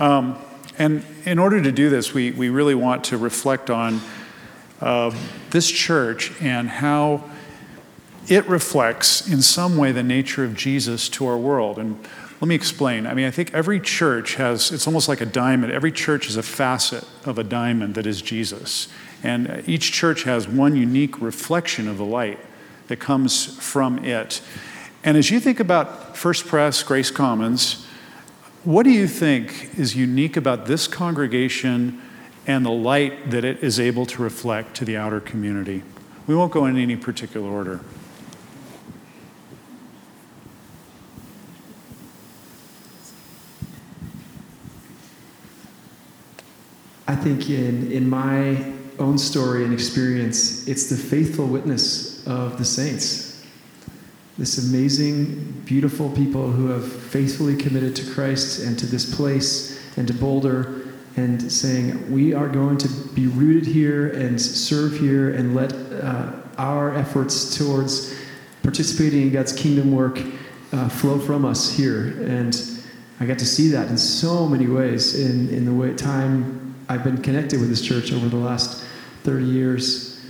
Um, 0.00 0.36
and 0.80 1.04
in 1.24 1.38
order 1.38 1.62
to 1.62 1.70
do 1.70 1.88
this, 1.88 2.12
we, 2.12 2.32
we 2.32 2.48
really 2.48 2.74
want 2.74 3.04
to 3.04 3.16
reflect 3.16 3.70
on 3.70 4.00
uh, 4.80 5.16
this 5.50 5.70
church 5.70 6.32
and 6.42 6.68
how 6.68 7.22
it 8.26 8.48
reflects, 8.48 9.30
in 9.30 9.40
some 9.40 9.76
way, 9.76 9.92
the 9.92 10.02
nature 10.02 10.42
of 10.42 10.56
Jesus 10.56 11.08
to 11.10 11.26
our 11.28 11.38
world. 11.38 11.78
And 11.78 12.04
let 12.40 12.48
me 12.48 12.56
explain. 12.56 13.06
I 13.06 13.14
mean, 13.14 13.26
I 13.26 13.30
think 13.30 13.54
every 13.54 13.78
church 13.78 14.34
has, 14.34 14.72
it's 14.72 14.88
almost 14.88 15.08
like 15.08 15.20
a 15.20 15.26
diamond. 15.26 15.72
Every 15.72 15.92
church 15.92 16.28
is 16.28 16.36
a 16.36 16.42
facet 16.42 17.04
of 17.24 17.38
a 17.38 17.44
diamond 17.44 17.94
that 17.94 18.08
is 18.08 18.20
Jesus. 18.20 18.88
And 19.22 19.62
each 19.66 19.92
church 19.92 20.24
has 20.24 20.46
one 20.46 20.76
unique 20.76 21.20
reflection 21.20 21.88
of 21.88 21.98
the 21.98 22.04
light 22.04 22.38
that 22.88 22.96
comes 22.96 23.56
from 23.58 24.04
it. 24.04 24.40
And 25.02 25.16
as 25.16 25.30
you 25.30 25.40
think 25.40 25.60
about 25.60 26.16
First 26.16 26.46
Pres, 26.46 26.82
Grace 26.82 27.10
Commons, 27.10 27.86
what 28.64 28.82
do 28.82 28.90
you 28.90 29.06
think 29.06 29.78
is 29.78 29.94
unique 29.94 30.36
about 30.36 30.66
this 30.66 30.88
congregation 30.88 32.00
and 32.46 32.64
the 32.64 32.70
light 32.70 33.30
that 33.30 33.44
it 33.44 33.62
is 33.62 33.78
able 33.78 34.06
to 34.06 34.22
reflect 34.22 34.74
to 34.76 34.84
the 34.84 34.96
outer 34.96 35.20
community? 35.20 35.82
We 36.26 36.34
won't 36.34 36.52
go 36.52 36.66
in 36.66 36.76
any 36.76 36.96
particular 36.96 37.48
order. 37.48 37.80
I 47.08 47.14
think 47.14 47.48
in, 47.48 47.92
in 47.92 48.10
my 48.10 48.75
own 48.98 49.18
story 49.18 49.64
and 49.64 49.72
experience, 49.72 50.66
it's 50.68 50.88
the 50.88 50.96
faithful 50.96 51.46
witness 51.46 52.26
of 52.26 52.58
the 52.58 52.64
saints. 52.64 53.44
This 54.38 54.58
amazing, 54.68 55.62
beautiful 55.64 56.10
people 56.10 56.50
who 56.50 56.68
have 56.68 56.90
faithfully 56.90 57.56
committed 57.56 57.96
to 57.96 58.10
Christ 58.12 58.64
and 58.64 58.78
to 58.78 58.86
this 58.86 59.14
place 59.14 59.80
and 59.96 60.06
to 60.08 60.14
Boulder 60.14 60.88
and 61.16 61.50
saying, 61.50 62.12
We 62.12 62.34
are 62.34 62.48
going 62.48 62.76
to 62.78 62.88
be 63.14 63.26
rooted 63.26 63.66
here 63.66 64.08
and 64.08 64.40
serve 64.40 64.98
here 64.98 65.34
and 65.34 65.54
let 65.54 65.72
uh, 65.72 66.32
our 66.58 66.94
efforts 66.94 67.56
towards 67.56 68.14
participating 68.62 69.22
in 69.22 69.32
God's 69.32 69.52
kingdom 69.52 69.92
work 69.92 70.20
uh, 70.72 70.88
flow 70.88 71.18
from 71.18 71.44
us 71.44 71.72
here. 71.72 72.08
And 72.26 72.60
I 73.20 73.26
got 73.26 73.38
to 73.38 73.46
see 73.46 73.68
that 73.68 73.88
in 73.88 73.96
so 73.96 74.46
many 74.46 74.66
ways 74.66 75.18
in, 75.18 75.48
in 75.48 75.64
the 75.64 75.72
way 75.72 75.94
time 75.94 76.74
I've 76.88 77.02
been 77.02 77.22
connected 77.22 77.60
with 77.60 77.70
this 77.70 77.80
church 77.80 78.12
over 78.12 78.28
the 78.28 78.36
last 78.36 78.85
30 79.26 79.44
years. 79.44 80.24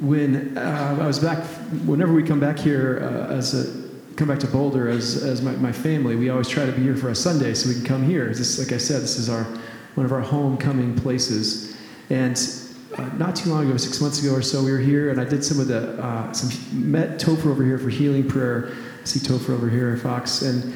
When 0.00 0.58
uh, 0.58 0.98
I 1.00 1.06
was 1.06 1.20
back, 1.20 1.44
whenever 1.86 2.12
we 2.12 2.24
come 2.24 2.40
back 2.40 2.58
here 2.58 2.98
uh, 3.00 3.32
as 3.32 3.54
a 3.54 3.82
come 4.16 4.26
back 4.26 4.40
to 4.40 4.48
Boulder 4.48 4.88
as, 4.88 5.22
as 5.22 5.40
my, 5.40 5.52
my 5.52 5.70
family, 5.70 6.16
we 6.16 6.30
always 6.30 6.48
try 6.48 6.66
to 6.66 6.72
be 6.72 6.82
here 6.82 6.96
for 6.96 7.10
a 7.10 7.14
Sunday 7.14 7.54
so 7.54 7.68
we 7.68 7.76
can 7.76 7.84
come 7.84 8.02
here. 8.02 8.26
This, 8.26 8.58
like 8.58 8.72
I 8.72 8.76
said, 8.76 9.02
this 9.02 9.18
is 9.18 9.30
our 9.30 9.44
one 9.94 10.04
of 10.04 10.10
our 10.10 10.20
homecoming 10.20 10.96
places. 10.96 11.76
And 12.10 12.36
uh, 12.98 13.04
not 13.16 13.36
too 13.36 13.50
long 13.50 13.68
ago, 13.68 13.76
six 13.76 14.00
months 14.00 14.20
ago 14.20 14.34
or 14.34 14.42
so, 14.42 14.64
we 14.64 14.72
were 14.72 14.78
here, 14.78 15.10
and 15.10 15.20
I 15.20 15.24
did 15.24 15.44
some 15.44 15.60
of 15.60 15.68
the 15.68 16.02
uh, 16.02 16.32
some 16.32 16.50
met 16.72 17.20
Topher 17.20 17.46
over 17.46 17.64
here 17.64 17.78
for 17.78 17.88
healing 17.88 18.28
prayer. 18.28 18.72
I 19.00 19.04
see 19.04 19.20
Topher 19.20 19.50
over 19.50 19.70
here, 19.70 19.96
Fox, 19.96 20.42
and 20.42 20.74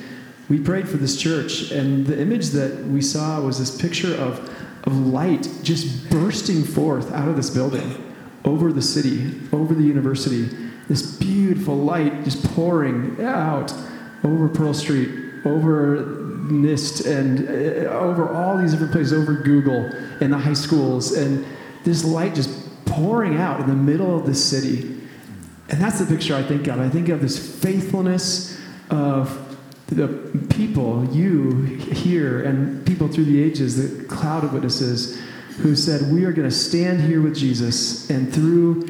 we 0.49 0.61
prayed 0.61 0.89
for 0.89 0.97
this 0.97 1.21
church, 1.21 1.73
and 1.73 2.07
the 2.07 2.21
image 2.21 2.51
that 2.51 2.85
we 2.85 3.03
saw 3.03 3.41
was 3.41 3.59
this 3.59 3.77
picture 3.77 4.15
of, 4.15 4.49
of 4.87 4.97
light 5.07 5.49
just 5.63 6.09
bursting 6.11 6.65
forth 6.65 7.13
out 7.13 7.29
of 7.29 7.37
this 7.37 7.51
building 7.51 8.03
over 8.45 8.73
the 8.73 8.83
city, 8.83 9.39
over 9.53 9.75
the 9.75 9.83
university. 9.83 10.49
This 10.89 11.17
beautiful 11.17 11.77
light 11.77 12.25
just 12.25 12.45
pouring 12.55 13.21
out 13.23 13.75
over 14.23 14.49
Pearl 14.49 14.73
Street, 14.73 15.11
over 15.45 16.05
NIST, 16.49 17.07
and 17.07 17.49
uh, 17.49 17.91
over 17.91 18.33
all 18.33 18.57
these 18.57 18.71
different 18.71 18.93
places, 18.93 19.13
over 19.13 19.35
Google 19.35 19.91
and 20.21 20.33
the 20.33 20.39
high 20.39 20.53
schools. 20.53 21.13
And 21.13 21.45
this 21.85 22.05
light 22.05 22.35
just 22.35 22.51
pouring 22.85 23.37
out 23.37 23.61
in 23.61 23.67
the 23.67 23.75
middle 23.75 24.17
of 24.17 24.27
the 24.27 24.35
city. 24.35 25.01
And 25.69 25.81
that's 25.81 25.99
the 25.99 26.07
picture 26.07 26.37
I 26.37 26.43
think 26.45 26.69
of. 26.69 26.79
I 26.79 26.89
think 26.89 27.09
of 27.09 27.21
this 27.21 27.61
faithfulness 27.61 28.61
of 28.91 29.46
the 29.95 30.09
people, 30.51 31.05
you 31.07 31.63
here, 31.63 32.43
and 32.43 32.85
people 32.87 33.09
through 33.09 33.25
the 33.25 33.43
ages, 33.43 33.77
the 33.77 34.05
cloud 34.07 34.43
of 34.43 34.53
witnesses, 34.53 35.21
who 35.59 35.77
said, 35.77 36.13
We 36.13 36.25
are 36.25 36.33
going 36.33 36.49
to 36.49 36.55
stand 36.55 37.01
here 37.03 37.23
with 37.23 37.37
Jesus, 37.37 38.11
and 38.11 38.33
through 38.33 38.89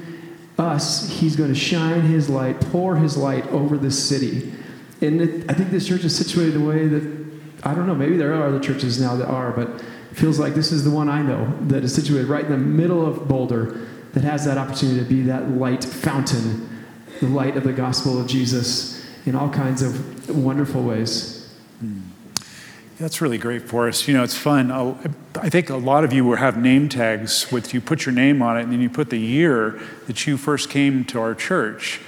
us, 0.59 1.11
he's 1.11 1.37
going 1.37 1.53
to 1.53 1.59
shine 1.59 2.03
his 2.03 2.31
light, 2.31 2.61
pour 2.61 2.97
his 2.97 3.17
light 3.17 3.47
over 3.49 3.77
this 3.77 4.09
city. 4.09 4.53
And 5.03 5.21
it, 5.21 5.51
I 5.51 5.55
think 5.55 5.71
this 5.71 5.87
church 5.87 6.03
is 6.05 6.17
situated 6.17 6.55
the 6.55 6.65
way 6.65 6.89
that, 6.89 7.27
I 7.63 7.75
don't 7.75 7.87
know, 7.87 7.95
maybe 7.95 8.17
there 8.17 8.33
are 8.33 8.47
other 8.47 8.61
churches 8.61 8.99
now 8.99 9.17
that 9.17 9.29
are, 9.29 9.53
but 9.53 9.69
it 9.69 10.15
feels 10.15 10.39
like 10.39 10.55
this 10.55 10.73
is 10.73 10.83
the 10.83 10.91
one 10.91 11.11
I 11.11 11.21
know 11.21 11.55
that 11.69 11.85
is 11.85 11.95
situated 11.95 12.29
right 12.29 12.45
in 12.45 12.51
the 12.51 12.57
middle 12.57 13.05
of 13.05 13.29
Boulder 13.29 13.87
that 14.15 14.25
has 14.25 14.47
that 14.47 14.57
opportunity 14.57 14.99
to 15.01 15.05
be 15.05 15.21
that 15.23 15.51
light 15.51 15.85
fountain, 15.85 16.87
the 17.21 17.29
light 17.29 17.59
of 17.59 17.65
the 17.65 17.75
gospel 17.75 18.19
of 18.19 18.27
Jesus 18.27 18.96
in 19.27 19.35
all 19.35 19.51
kinds 19.51 19.83
of 19.83 20.31
wonderful 20.31 20.83
ways. 20.83 21.37
That's 22.99 23.21
really 23.21 23.37
great 23.37 23.62
for 23.62 23.89
us. 23.89 24.09
You 24.09 24.15
know, 24.15 24.25
it's 24.25 24.37
fun. 24.37 24.71
Uh, 24.71 24.97
I 25.35 25.51
think 25.51 25.69
a 25.69 25.77
lot 25.77 26.03
of 26.03 26.15
you 26.15 26.25
will 26.25 26.37
have 26.37 26.57
name 26.57 26.89
tags 26.89 27.53
with 27.53 27.75
you 27.75 27.81
put 27.83 28.07
your 28.07 28.15
name 28.15 28.41
on 28.41 28.57
it 28.57 28.62
and 28.62 28.73
then 28.73 28.81
you 28.81 28.89
put 28.89 29.11
the 29.11 29.19
year 29.19 29.79
that 30.07 30.27
you 30.27 30.39
first 30.39 30.71
came 30.71 31.05
to 31.07 31.21
our 31.21 31.35
church. 31.35 32.01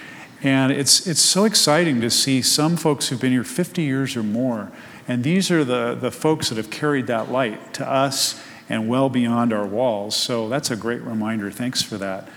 And 0.43 0.73
it's, 0.73 1.07
it's 1.07 1.21
so 1.21 1.45
exciting 1.45 2.01
to 2.01 2.09
see 2.09 2.41
some 2.41 2.79
folks 2.79 3.09
who've 3.09 3.21
been 3.21 3.33
here 3.33 3.45
50 3.45 3.83
years 3.83 4.17
or 4.17 4.23
more. 4.23 4.73
And 5.07 5.25
these 5.25 5.51
are 5.51 5.63
the, 5.63 5.95
the 5.95 6.11
folks 6.11 6.49
that 6.49 6.57
have 6.57 6.71
carried 6.71 7.07
that 7.09 7.31
light 7.31 7.75
to 7.75 7.87
us 7.87 8.43
and 8.71 8.89
well 8.89 9.11
beyond 9.11 9.53
our 9.53 9.67
walls. 9.67 10.17
So 10.17 10.49
that's 10.49 10.71
a 10.71 10.77
great 10.77 11.03
reminder. 11.03 11.51
Thanks 11.51 11.83
for 11.83 11.99
that. 11.99 12.29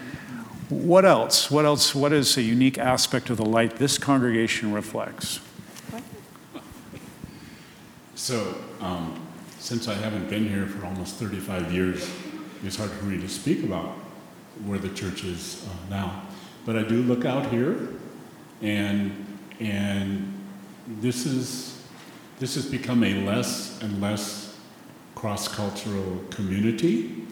What 0.72 1.04
else? 1.04 1.52
What 1.52 1.66
else? 1.66 1.94
What 1.94 2.14
is 2.14 2.38
a 2.38 2.42
unique 2.42 2.78
aspect 2.78 3.30
of 3.30 3.36
the 3.36 3.44
light 3.44 3.76
this 3.76 3.98
congregation 3.98 4.72
reflects? 4.72 5.42
So, 8.16 8.56
um, 8.80 9.22
since 9.60 9.90
I 9.90 9.96
haven't 9.96 10.30
been 10.30 10.48
here 10.48 10.66
for 10.68 10.86
almost 10.86 11.16
35 11.16 11.74
years, 11.74 12.10
it's 12.64 12.78
hard 12.78 12.90
for 12.90 13.04
me 13.04 13.20
to 13.20 13.28
speak 13.28 13.66
about 13.66 13.90
where 14.64 14.80
the 14.80 14.88
church 14.90 15.26
is 15.26 15.68
uh, 15.68 15.90
now. 15.90 16.22
But 16.66 16.78
I 16.78 16.84
do 16.84 17.02
look 17.04 17.26
out 17.26 17.48
here, 17.48 17.90
and 18.62 19.28
and 19.60 20.34
this 21.02 21.26
is 21.26 21.84
this 22.40 22.56
has 22.56 22.66
become 22.66 23.04
a 23.04 23.26
less 23.26 23.82
and 23.82 24.00
less 24.00 24.58
cross-cultural 25.16 26.22
community, 26.30 27.26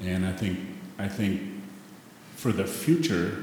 and 0.00 0.24
I 0.24 0.32
think 0.32 0.60
I 0.96 1.08
think 1.08 1.57
for 2.38 2.52
the 2.52 2.64
future, 2.64 3.42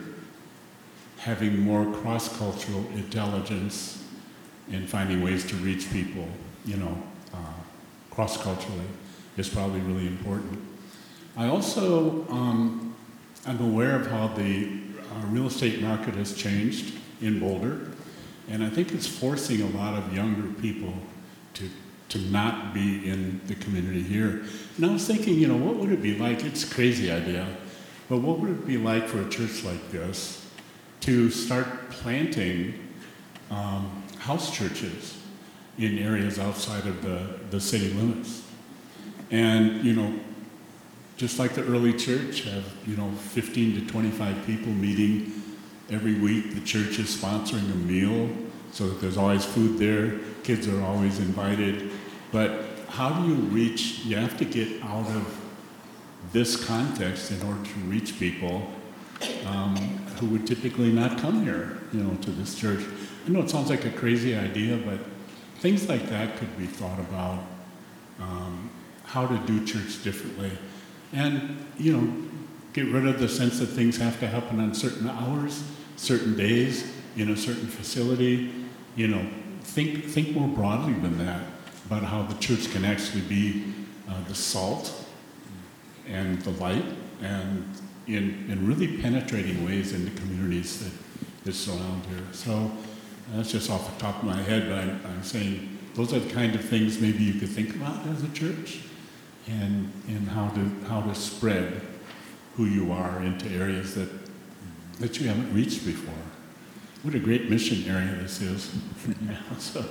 having 1.18 1.60
more 1.60 1.86
cross-cultural 1.98 2.86
intelligence 2.96 4.02
and 4.72 4.90
finding 4.90 5.22
ways 5.22 5.46
to 5.46 5.56
reach 5.58 5.92
people, 5.92 6.26
you 6.64 6.78
know, 6.78 6.98
uh, 7.34 7.38
cross-culturally 8.10 8.88
is 9.36 9.50
probably 9.50 9.82
really 9.82 10.08
important. 10.08 10.58
I 11.36 11.48
also 11.48 12.26
um, 12.30 12.96
am 13.46 13.60
aware 13.60 14.00
of 14.00 14.08
how 14.08 14.30
the 14.30 14.70
uh, 15.12 15.28
real 15.28 15.48
estate 15.48 15.82
market 15.82 16.14
has 16.16 16.34
changed 16.34 16.96
in 17.20 17.38
Boulder, 17.38 17.92
and 18.50 18.64
I 18.64 18.70
think 18.70 18.94
it's 18.94 19.08
forcing 19.08 19.62
a 19.62 19.78
lot 19.78 19.96
of 19.96 20.16
younger 20.16 20.48
people 20.62 20.94
to 21.56 21.70
to 22.08 22.20
not 22.20 22.74
be 22.74 23.10
in 23.10 23.42
the 23.48 23.56
community 23.56 24.04
here. 24.04 24.44
And 24.78 24.86
I 24.86 24.94
was 24.94 25.08
thinking, 25.08 25.34
you 25.34 25.48
know, 25.48 25.58
what 25.58 25.76
would 25.78 25.92
it 25.92 26.04
be 26.04 26.16
like? 26.18 26.46
It's 26.46 26.64
a 26.64 26.74
crazy 26.74 27.12
idea 27.12 27.48
but 28.10 28.18
what 28.20 28.40
would 28.40 28.52
it 28.52 28.68
be 28.68 28.78
like 28.78 29.08
for 29.08 29.22
a 29.22 29.30
church 29.30 29.64
like 29.64 29.92
this 29.92 30.46
to 31.02 31.30
start 31.30 31.90
planting 31.90 32.74
um, 33.50 34.04
house 34.20 34.56
churches 34.56 35.18
in 35.78 35.98
areas 35.98 36.40
outside 36.40 36.86
of 36.86 37.02
the, 37.02 37.40
the 37.50 37.60
city 37.60 37.94
limits? 37.94 38.44
And, 39.32 39.84
you 39.84 39.94
know, 39.94 40.20
just 41.18 41.40
like 41.40 41.54
the 41.54 41.64
early 41.64 41.94
church, 41.94 42.44
have, 42.44 42.66
you 42.86 42.96
know, 42.96 43.10
15 43.12 43.80
to 43.80 43.88
25 43.88 44.46
people 44.46 44.72
meeting 44.72 45.32
every 45.90 46.16
week. 46.16 46.54
The 46.54 46.62
church 46.62 47.00
is 47.00 47.16
sponsoring 47.16 47.72
a 47.72 47.76
meal 47.76 48.30
so 48.72 48.88
that 48.90 49.02
there's 49.02 49.18
always 49.18 49.46
food 49.46 49.80
there. 49.80 50.20
Kids 50.44 50.68
are 50.68 50.82
always 50.84 51.20
invited. 51.20 51.92
But 52.32 52.66
how 52.90 53.10
do 53.10 53.28
you 53.28 53.36
reach, 53.36 54.00
you 54.06 54.18
have 54.18 54.38
to 54.38 54.46
get 54.46 54.84
out 54.84 55.08
of 55.08 55.45
this 56.32 56.64
context 56.66 57.32
in 57.32 57.42
order 57.44 57.64
to 57.64 57.80
reach 57.82 58.20
people 58.20 58.70
um, 59.46 59.76
who 60.20 60.28
would 60.28 60.46
typically 60.46 60.92
not 60.92 61.18
come 61.20 61.44
here, 61.44 61.78
you 61.94 62.02
know, 62.02 62.16
to 62.18 62.32
this 62.32 62.56
church. 62.56 62.84
I 63.26 63.30
know 63.30 63.42
it 63.42 63.50
sounds 63.50 63.70
like 63.70 63.86
a 63.86 63.92
crazy 63.92 64.36
idea, 64.36 64.78
but 64.78 65.00
things 65.60 65.88
like 65.90 66.10
that 66.10 66.38
could 66.38 66.58
be 66.58 66.66
thought 66.66 67.00
about. 67.00 67.44
Um, 68.20 68.70
how 69.04 69.28
to 69.28 69.38
do 69.46 69.64
church 69.66 70.04
differently, 70.04 70.52
and 71.14 71.66
you 71.78 71.96
know, 71.96 72.26
Get 72.76 72.88
rid 72.88 73.08
of 73.08 73.22
the 73.22 73.30
sense 73.30 73.60
that 73.60 73.68
things 73.68 73.96
have 74.00 74.20
to 74.20 74.28
happen 74.28 74.60
on 74.60 74.74
certain 74.74 75.08
hours, 75.08 75.64
certain 75.96 76.36
days, 76.36 76.94
in 77.16 77.30
a 77.30 77.38
certain 77.38 77.68
facility. 77.68 78.52
You 78.98 79.08
know, 79.08 79.26
think, 79.62 80.04
think 80.04 80.36
more 80.36 80.50
broadly 80.50 80.92
than 80.92 81.18
that 81.20 81.42
about 81.86 82.04
how 82.04 82.24
the 82.24 82.34
church 82.40 82.70
can 82.74 82.84
actually 82.84 83.22
be 83.22 83.64
uh, 84.10 84.22
the 84.28 84.36
salt 84.36 85.05
and 86.08 86.42
the 86.42 86.52
light 86.52 86.86
and 87.22 87.66
in, 88.08 88.46
in 88.50 88.68
really 88.68 88.98
penetrating 88.98 89.66
ways 89.66 89.94
into 89.94 90.12
communities 90.22 90.84
that, 90.84 90.92
that 91.44 91.54
surround 91.54 92.06
here. 92.06 92.24
So 92.32 92.72
that's 93.34 93.52
just 93.52 93.70
off 93.70 93.94
the 93.94 94.00
top 94.00 94.20
of 94.20 94.24
my 94.24 94.42
head, 94.44 94.70
but 94.70 94.78
I'm, 94.78 95.02
I'm 95.06 95.24
saying 95.24 95.78
those 95.96 96.14
are 96.14 96.20
the 96.20 96.32
kind 96.32 96.54
of 96.56 96.64
things 96.64 97.00
maybe 97.00 97.24
you 97.24 97.40
could 97.40 97.50
think 97.50 97.76
about 97.76 98.06
as 98.08 98.24
a 98.24 98.30
church 98.30 98.82
and, 99.48 99.92
and 100.08 100.28
how, 100.30 100.50
to, 100.50 100.72
how 100.88 101.02
to 101.02 101.16
spread 101.16 101.82
who 102.56 102.66
you 102.66 102.92
are 102.92 103.22
into 103.24 103.50
areas 103.50 103.96
that, 103.96 104.10
that 105.00 105.20
you 105.20 105.28
haven't 105.28 105.54
reached 105.54 105.86
before. 105.86 106.14
What 107.04 107.16
a 107.16 107.20
great 107.20 107.50
mission 107.50 107.90
area 107.90 108.16
this 108.22 108.42
is. 108.42 108.76
so, 109.60 109.86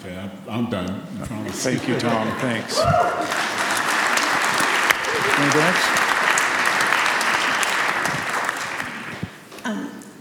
okay, 0.00 0.16
I'm, 0.16 0.30
I'm 0.48 0.70
done. 0.70 1.02
Thank 1.48 1.88
you, 1.88 1.98
Tom. 1.98 2.28
Thanks. 2.38 2.80
Else? 5.54 6.02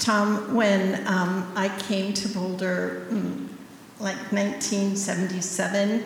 Tom, 0.02 0.56
when 0.56 1.06
um, 1.06 1.54
I 1.56 1.70
came 1.84 2.12
to 2.16 2.28
Boulder, 2.30 3.06
mm, 3.12 3.47
like 3.99 4.18
1977, 4.32 6.04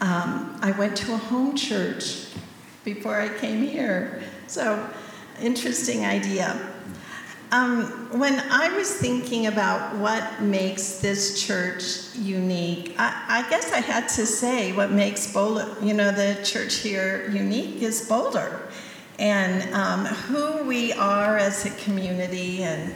um, 0.00 0.56
I 0.62 0.70
went 0.78 0.96
to 0.98 1.12
a 1.12 1.16
home 1.16 1.56
church 1.56 2.28
before 2.84 3.20
I 3.20 3.28
came 3.28 3.66
here. 3.66 4.22
So, 4.46 4.88
interesting 5.40 6.04
idea. 6.04 6.71
Um, 7.52 8.08
when 8.18 8.40
I 8.50 8.74
was 8.74 8.94
thinking 8.94 9.46
about 9.46 9.94
what 9.96 10.40
makes 10.40 11.00
this 11.00 11.46
church 11.46 12.16
unique, 12.16 12.94
I, 12.98 13.44
I, 13.44 13.50
guess 13.50 13.70
I 13.72 13.80
had 13.80 14.08
to 14.08 14.24
say 14.24 14.72
what 14.72 14.90
makes 14.90 15.30
Boulder, 15.30 15.68
you 15.82 15.92
know, 15.92 16.10
the 16.12 16.40
church 16.42 16.76
here 16.76 17.30
unique 17.30 17.82
is 17.82 18.08
Boulder 18.08 18.70
and 19.18 19.70
um, 19.74 20.06
who 20.06 20.64
we 20.64 20.94
are 20.94 21.36
as 21.36 21.66
a 21.66 21.70
community 21.84 22.62
and 22.62 22.94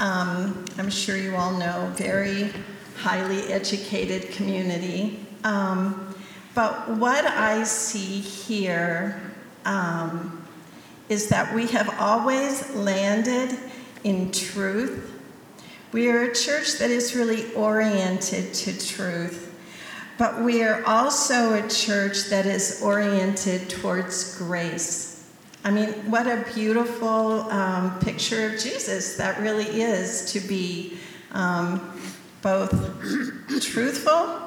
um, 0.00 0.64
I'm 0.78 0.88
sure 0.88 1.18
you 1.18 1.36
all 1.36 1.52
know, 1.58 1.92
very 1.94 2.50
highly 2.96 3.52
educated 3.52 4.32
community. 4.32 5.20
Um, 5.44 6.14
but 6.54 6.88
what 6.96 7.26
I 7.26 7.62
see 7.64 8.20
here 8.20 9.20
um, 9.66 10.42
is 11.10 11.28
that 11.28 11.54
we 11.54 11.66
have 11.66 11.94
always 12.00 12.74
landed 12.74 13.58
in 14.04 14.30
truth. 14.32 15.14
We 15.92 16.08
are 16.10 16.30
a 16.30 16.34
church 16.34 16.78
that 16.78 16.90
is 16.90 17.14
really 17.14 17.52
oriented 17.54 18.52
to 18.54 18.86
truth, 18.86 19.54
but 20.18 20.42
we 20.42 20.62
are 20.62 20.84
also 20.84 21.54
a 21.54 21.68
church 21.68 22.24
that 22.26 22.44
is 22.44 22.82
oriented 22.82 23.70
towards 23.70 24.36
grace. 24.36 25.08
I 25.64 25.70
mean, 25.70 25.88
what 26.10 26.26
a 26.26 26.44
beautiful 26.54 27.42
um, 27.50 27.98
picture 28.00 28.50
of 28.50 28.60
Jesus 28.60 29.16
that 29.16 29.40
really 29.40 29.82
is 29.82 30.32
to 30.32 30.40
be 30.40 30.98
um, 31.32 32.00
both 32.42 32.70
truthful 33.60 34.40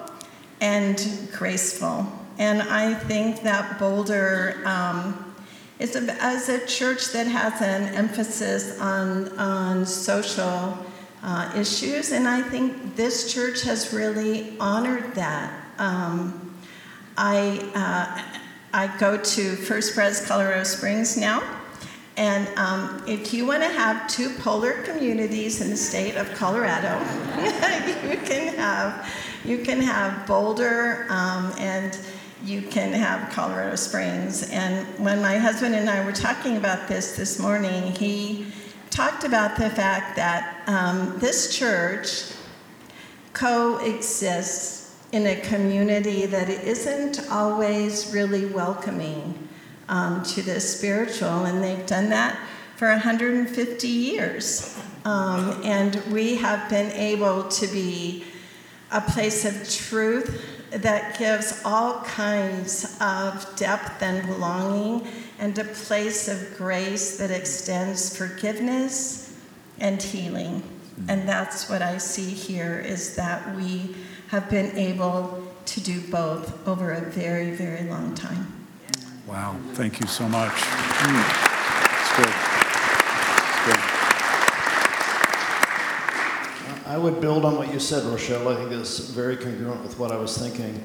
and 0.62 1.28
graceful. 1.34 2.08
And 2.38 2.62
I 2.62 2.94
think 2.94 3.44
that 3.44 3.78
Boulder 3.78 4.62
um, 4.66 5.31
is 5.82 5.96
as 5.96 6.48
a 6.48 6.66
church 6.68 7.12
that 7.12 7.26
has 7.28 7.60
an 7.62 7.94
emphasis 7.96 8.80
on, 8.80 9.30
on 9.40 9.86
social 9.86 10.78
uh, 11.24 11.52
issues, 11.56 12.12
and 12.12 12.28
I 12.28 12.42
think 12.42 12.96
this 12.96 13.34
church 13.34 13.64
has 13.64 13.92
really 13.92 14.58
honored 14.60 15.16
that. 15.16 15.52
Um, 15.80 16.56
I 17.18 17.60
uh, 17.76 18.38
I 18.74 18.96
go 19.00 19.18
to 19.18 19.56
First 19.56 19.96
Pres 19.96 20.26
Colorado 20.26 20.64
Springs 20.64 21.18
now. 21.18 21.44
And 22.18 22.48
um, 22.58 23.04
if 23.08 23.34
you 23.34 23.46
want 23.46 23.64
to 23.64 23.70
have 23.70 24.08
two 24.08 24.30
polar 24.40 24.84
communities 24.84 25.62
in 25.62 25.70
the 25.70 25.78
state 25.78 26.16
of 26.16 26.32
Colorado, 26.36 27.00
you 28.10 28.18
can 28.18 28.54
have 28.56 29.10
you 29.44 29.60
can 29.60 29.82
have 29.82 30.28
Boulder 30.28 31.08
um, 31.10 31.52
and 31.58 31.98
you 32.44 32.62
can 32.62 32.92
have 32.94 33.32
Colorado 33.32 33.76
Springs. 33.76 34.50
And 34.50 34.88
when 34.98 35.22
my 35.22 35.38
husband 35.38 35.76
and 35.76 35.90
I 35.90 36.04
were 36.04 36.12
talking 36.12 36.58
about 36.58 36.88
this 36.88 37.16
this 37.16 37.40
morning, 37.40 37.92
he 37.92 38.48
talked 38.90 39.24
about 39.24 39.58
the 39.58 39.70
fact 39.70 40.16
that 40.16 40.64
um, 40.68 41.18
this 41.20 41.56
church 41.56 42.34
coexists 43.34 44.96
in 45.12 45.28
a 45.28 45.36
community 45.42 46.26
that 46.26 46.50
isn't 46.50 47.30
always 47.30 48.12
really 48.14 48.46
welcoming 48.46 49.48
um, 49.90 50.24
to 50.24 50.42
the 50.42 50.60
spiritual, 50.60 51.46
and 51.46 51.64
they've 51.64 51.86
done 51.86 52.10
that 52.10 52.40
for 52.78 52.90
150 52.90 53.88
years. 53.88 54.80
Um, 55.06 55.62
and 55.64 56.02
we 56.12 56.36
have 56.36 56.70
been 56.70 56.92
able 56.92 57.48
to 57.50 57.68
be 57.68 58.24
a 58.92 59.02
place 59.02 59.46
of 59.46 59.70
truth 59.70 60.51
that 60.72 61.18
gives 61.20 61.62
all 61.66 62.02
kinds 62.02 62.98
of 63.02 63.56
depth 63.56 64.02
and 64.02 64.26
belonging, 64.26 65.08
and 65.40 65.58
a 65.58 65.64
place 65.64 66.28
of 66.28 66.58
grace 66.58 67.18
that 67.18 67.32
extends 67.32 68.16
forgiveness 68.16 69.38
and 69.80 70.02
healing. 70.02 70.64
And 71.08 71.28
that's 71.28 71.70
what 71.70 71.82
I 71.82 71.98
see 71.98 72.30
here 72.30 72.80
is 72.80 73.16
that 73.16 73.56
we 73.56 73.96
have 74.28 74.50
been 74.50 74.78
able 74.78 75.44
to 75.66 75.82
do 75.82 76.00
both 76.10 76.68
over 76.68 76.92
a 76.92 77.02
very, 77.02 77.52
very 77.52 77.90
long 77.90 78.14
time. 78.16 78.48
Wow, 79.28 79.56
thank 79.74 80.00
you 80.00 80.08
so 80.08 80.28
much. 80.28 80.52
Mm. 80.52 81.24
It's 82.00 82.18
good. 82.18 82.34
It's 83.48 83.66
good. 83.66 84.02
I 86.92 86.98
would 86.98 87.22
build 87.22 87.46
on 87.46 87.56
what 87.56 87.72
you 87.72 87.80
said, 87.80 88.04
Rochelle. 88.04 88.50
I 88.50 88.56
think 88.56 88.74
it's 88.74 89.00
very 89.00 89.38
congruent 89.38 89.82
with 89.82 89.98
what 89.98 90.12
I 90.12 90.18
was 90.18 90.38
thinking. 90.38 90.84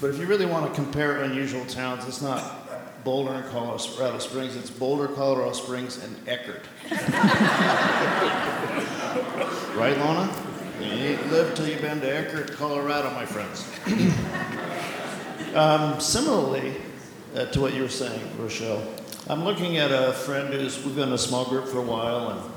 But 0.00 0.08
if 0.08 0.18
you 0.18 0.24
really 0.24 0.46
want 0.46 0.66
to 0.66 0.74
compare 0.74 1.24
unusual 1.24 1.62
towns, 1.66 2.08
it's 2.08 2.22
not 2.22 3.04
Boulder 3.04 3.34
and 3.34 3.44
Colorado 3.50 4.18
Springs, 4.18 4.56
it's 4.56 4.70
Boulder, 4.70 5.08
Colorado 5.08 5.52
Springs, 5.52 6.02
and 6.02 6.16
Eckert. 6.26 6.62
right, 9.76 9.98
Lona? 9.98 10.34
You 10.80 10.86
ain't 10.86 11.30
lived 11.30 11.58
till 11.58 11.68
you've 11.68 11.82
been 11.82 12.00
to 12.00 12.16
Eckert, 12.16 12.52
Colorado, 12.52 13.10
my 13.10 13.26
friends. 13.26 13.68
um, 15.54 16.00
similarly 16.00 16.76
uh, 17.34 17.44
to 17.44 17.60
what 17.60 17.74
you 17.74 17.82
were 17.82 17.90
saying, 17.90 18.22
Rochelle, 18.38 18.82
I'm 19.26 19.44
looking 19.44 19.76
at 19.76 19.90
a 19.90 20.14
friend 20.14 20.54
who's, 20.54 20.82
we've 20.82 20.96
been 20.96 21.08
in 21.08 21.14
a 21.14 21.18
small 21.18 21.44
group 21.44 21.68
for 21.68 21.80
a 21.80 21.82
while, 21.82 22.30
and 22.30 22.55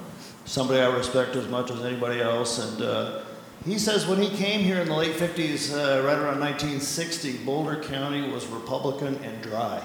somebody 0.49 0.79
I 0.79 0.87
respect 0.87 1.35
as 1.35 1.47
much 1.47 1.69
as 1.69 1.85
anybody 1.85 2.21
else, 2.21 2.57
and 2.57 2.81
uh, 2.81 3.21
he 3.65 3.77
says 3.77 4.07
when 4.07 4.19
he 4.19 4.35
came 4.35 4.61
here 4.61 4.81
in 4.81 4.87
the 4.87 4.95
late 4.95 5.15
50s, 5.15 5.71
uh, 5.71 6.03
right 6.03 6.17
around 6.17 6.39
1960, 6.39 7.45
Boulder 7.45 7.83
County 7.83 8.31
was 8.31 8.47
Republican 8.47 9.13
and 9.23 9.39
dry. 9.43 9.79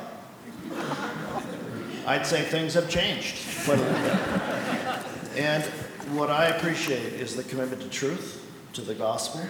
I'd 2.06 2.26
say 2.26 2.40
things 2.44 2.72
have 2.72 2.88
changed 2.88 3.36
quite 3.66 3.78
a 3.78 3.82
bit. 3.82 5.38
And 5.38 5.64
what 6.16 6.30
I 6.30 6.46
appreciate 6.46 7.12
is 7.12 7.36
the 7.36 7.44
commitment 7.44 7.82
to 7.82 7.90
truth, 7.90 8.50
to 8.72 8.80
the 8.80 8.94
gospel, 8.94 9.42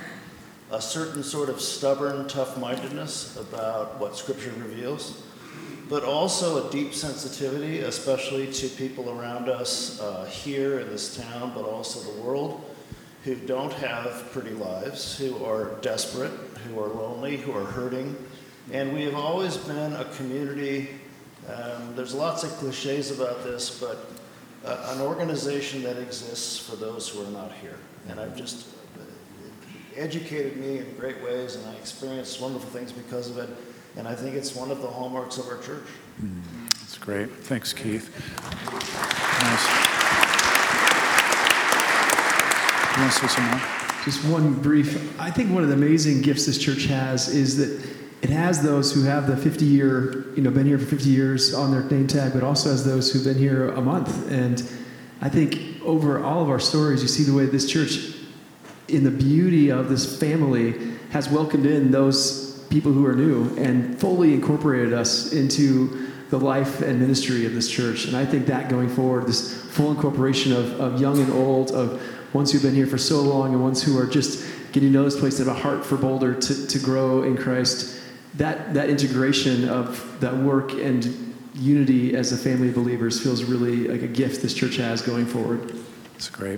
a 0.72 0.82
certain 0.82 1.22
sort 1.22 1.48
of 1.48 1.60
stubborn 1.60 2.26
tough 2.26 2.58
mindedness 2.58 3.36
about 3.36 4.00
what 4.00 4.16
Scripture 4.16 4.52
reveals, 4.58 5.22
but 5.88 6.04
also 6.04 6.66
a 6.66 6.72
deep 6.72 6.94
sensitivity, 6.94 7.80
especially 7.80 8.50
to 8.52 8.68
people 8.68 9.10
around 9.10 9.48
us 9.48 10.00
uh, 10.00 10.24
here 10.24 10.80
in 10.80 10.88
this 10.88 11.16
town, 11.16 11.52
but 11.54 11.64
also 11.64 12.00
the 12.12 12.22
world, 12.22 12.64
who 13.24 13.34
don't 13.34 13.72
have 13.72 14.30
pretty 14.32 14.50
lives, 14.50 15.16
who 15.18 15.44
are 15.44 15.76
desperate, 15.80 16.32
who 16.66 16.80
are 16.80 16.88
lonely, 16.88 17.36
who 17.36 17.52
are 17.52 17.64
hurting. 17.64 18.16
And 18.72 18.92
we 18.92 19.02
have 19.02 19.14
always 19.14 19.56
been 19.56 19.92
a 19.94 20.04
community. 20.16 20.88
Um, 21.48 21.94
there's 21.94 22.14
lots 22.14 22.44
of 22.44 22.50
cliches 22.52 23.10
about 23.10 23.44
this, 23.44 23.78
but 23.78 24.10
uh, 24.64 24.94
an 24.94 25.00
organization 25.00 25.82
that 25.82 25.98
exists 25.98 26.58
for 26.58 26.76
those 26.76 27.08
who 27.08 27.22
are 27.22 27.30
not 27.30 27.52
here. 27.52 27.78
And 28.08 28.18
I've 28.18 28.36
just 28.36 28.66
educated 29.96 30.56
me 30.56 30.78
in 30.78 30.94
great 30.98 31.22
ways, 31.22 31.56
and 31.56 31.66
I 31.66 31.74
experienced 31.74 32.40
wonderful 32.40 32.70
things 32.70 32.92
because 32.92 33.30
of 33.30 33.38
it. 33.38 33.48
And 33.96 34.08
I 34.08 34.14
think 34.14 34.34
it's 34.34 34.54
one 34.54 34.70
of 34.70 34.82
the 34.82 34.88
hallmarks 34.88 35.38
of 35.38 35.46
our 35.48 35.58
church. 35.58 35.86
Mm, 36.22 36.42
that's 36.80 36.98
great. 36.98 37.30
Thanks, 37.30 37.72
Keith. 37.72 38.10
Nice. 39.42 39.94
You 42.96 43.00
want 43.00 43.12
to 43.12 43.18
say 43.18 43.26
some 43.28 43.44
more? 43.46 43.60
Just 44.04 44.24
one 44.26 44.54
brief. 44.54 45.20
I 45.20 45.30
think 45.30 45.52
one 45.52 45.62
of 45.62 45.68
the 45.68 45.74
amazing 45.74 46.22
gifts 46.22 46.46
this 46.46 46.58
church 46.58 46.84
has 46.86 47.28
is 47.28 47.56
that 47.56 47.94
it 48.22 48.30
has 48.30 48.62
those 48.62 48.92
who 48.92 49.02
have 49.02 49.26
the 49.26 49.36
50 49.36 49.64
year, 49.64 50.32
you 50.34 50.42
know, 50.42 50.50
been 50.50 50.66
here 50.66 50.78
for 50.78 50.86
50 50.86 51.08
years 51.08 51.54
on 51.54 51.70
their 51.70 51.82
name 51.82 52.06
tag, 52.06 52.32
but 52.32 52.42
also 52.42 52.70
has 52.70 52.84
those 52.84 53.12
who've 53.12 53.24
been 53.24 53.38
here 53.38 53.70
a 53.70 53.80
month. 53.80 54.30
And 54.30 54.62
I 55.20 55.28
think 55.28 55.82
over 55.82 56.22
all 56.22 56.42
of 56.42 56.50
our 56.50 56.60
stories, 56.60 57.02
you 57.02 57.08
see 57.08 57.22
the 57.22 57.34
way 57.34 57.46
this 57.46 57.70
church, 57.70 58.14
in 58.88 59.04
the 59.04 59.10
beauty 59.10 59.70
of 59.70 59.88
this 59.88 60.18
family, 60.18 60.96
has 61.10 61.28
welcomed 61.28 61.66
in 61.66 61.90
those 61.90 62.43
people 62.74 62.92
who 62.92 63.06
are 63.06 63.14
new 63.14 63.56
and 63.56 63.96
fully 64.00 64.34
incorporated 64.34 64.92
us 64.92 65.32
into 65.32 66.10
the 66.30 66.38
life 66.38 66.80
and 66.80 66.98
ministry 66.98 67.46
of 67.46 67.54
this 67.54 67.70
church. 67.70 68.06
And 68.06 68.16
I 68.16 68.26
think 68.26 68.46
that 68.46 68.68
going 68.68 68.88
forward, 68.88 69.28
this 69.28 69.62
full 69.70 69.92
incorporation 69.92 70.52
of, 70.52 70.80
of 70.80 71.00
young 71.00 71.20
and 71.20 71.30
old, 71.32 71.70
of 71.70 72.02
ones 72.34 72.50
who've 72.50 72.62
been 72.62 72.74
here 72.74 72.88
for 72.88 72.98
so 72.98 73.20
long 73.20 73.52
and 73.52 73.62
ones 73.62 73.80
who 73.80 73.96
are 73.96 74.06
just 74.06 74.44
getting 74.72 74.88
to 74.88 74.98
know 74.98 75.04
this 75.04 75.20
place, 75.20 75.38
that 75.38 75.46
have 75.46 75.56
a 75.56 75.60
heart 75.60 75.86
for 75.86 75.96
Boulder 75.96 76.34
to, 76.34 76.66
to 76.66 76.78
grow 76.80 77.22
in 77.22 77.36
Christ, 77.36 78.02
that, 78.34 78.74
that 78.74 78.90
integration 78.90 79.68
of 79.68 80.18
that 80.18 80.34
work 80.34 80.72
and 80.72 81.32
unity 81.54 82.16
as 82.16 82.32
a 82.32 82.36
family 82.36 82.70
of 82.70 82.74
believers 82.74 83.22
feels 83.22 83.44
really 83.44 83.86
like 83.86 84.02
a 84.02 84.08
gift 84.08 84.42
this 84.42 84.52
church 84.52 84.74
has 84.78 85.00
going 85.00 85.26
forward. 85.26 85.72
That's 86.14 86.28
great. 86.28 86.52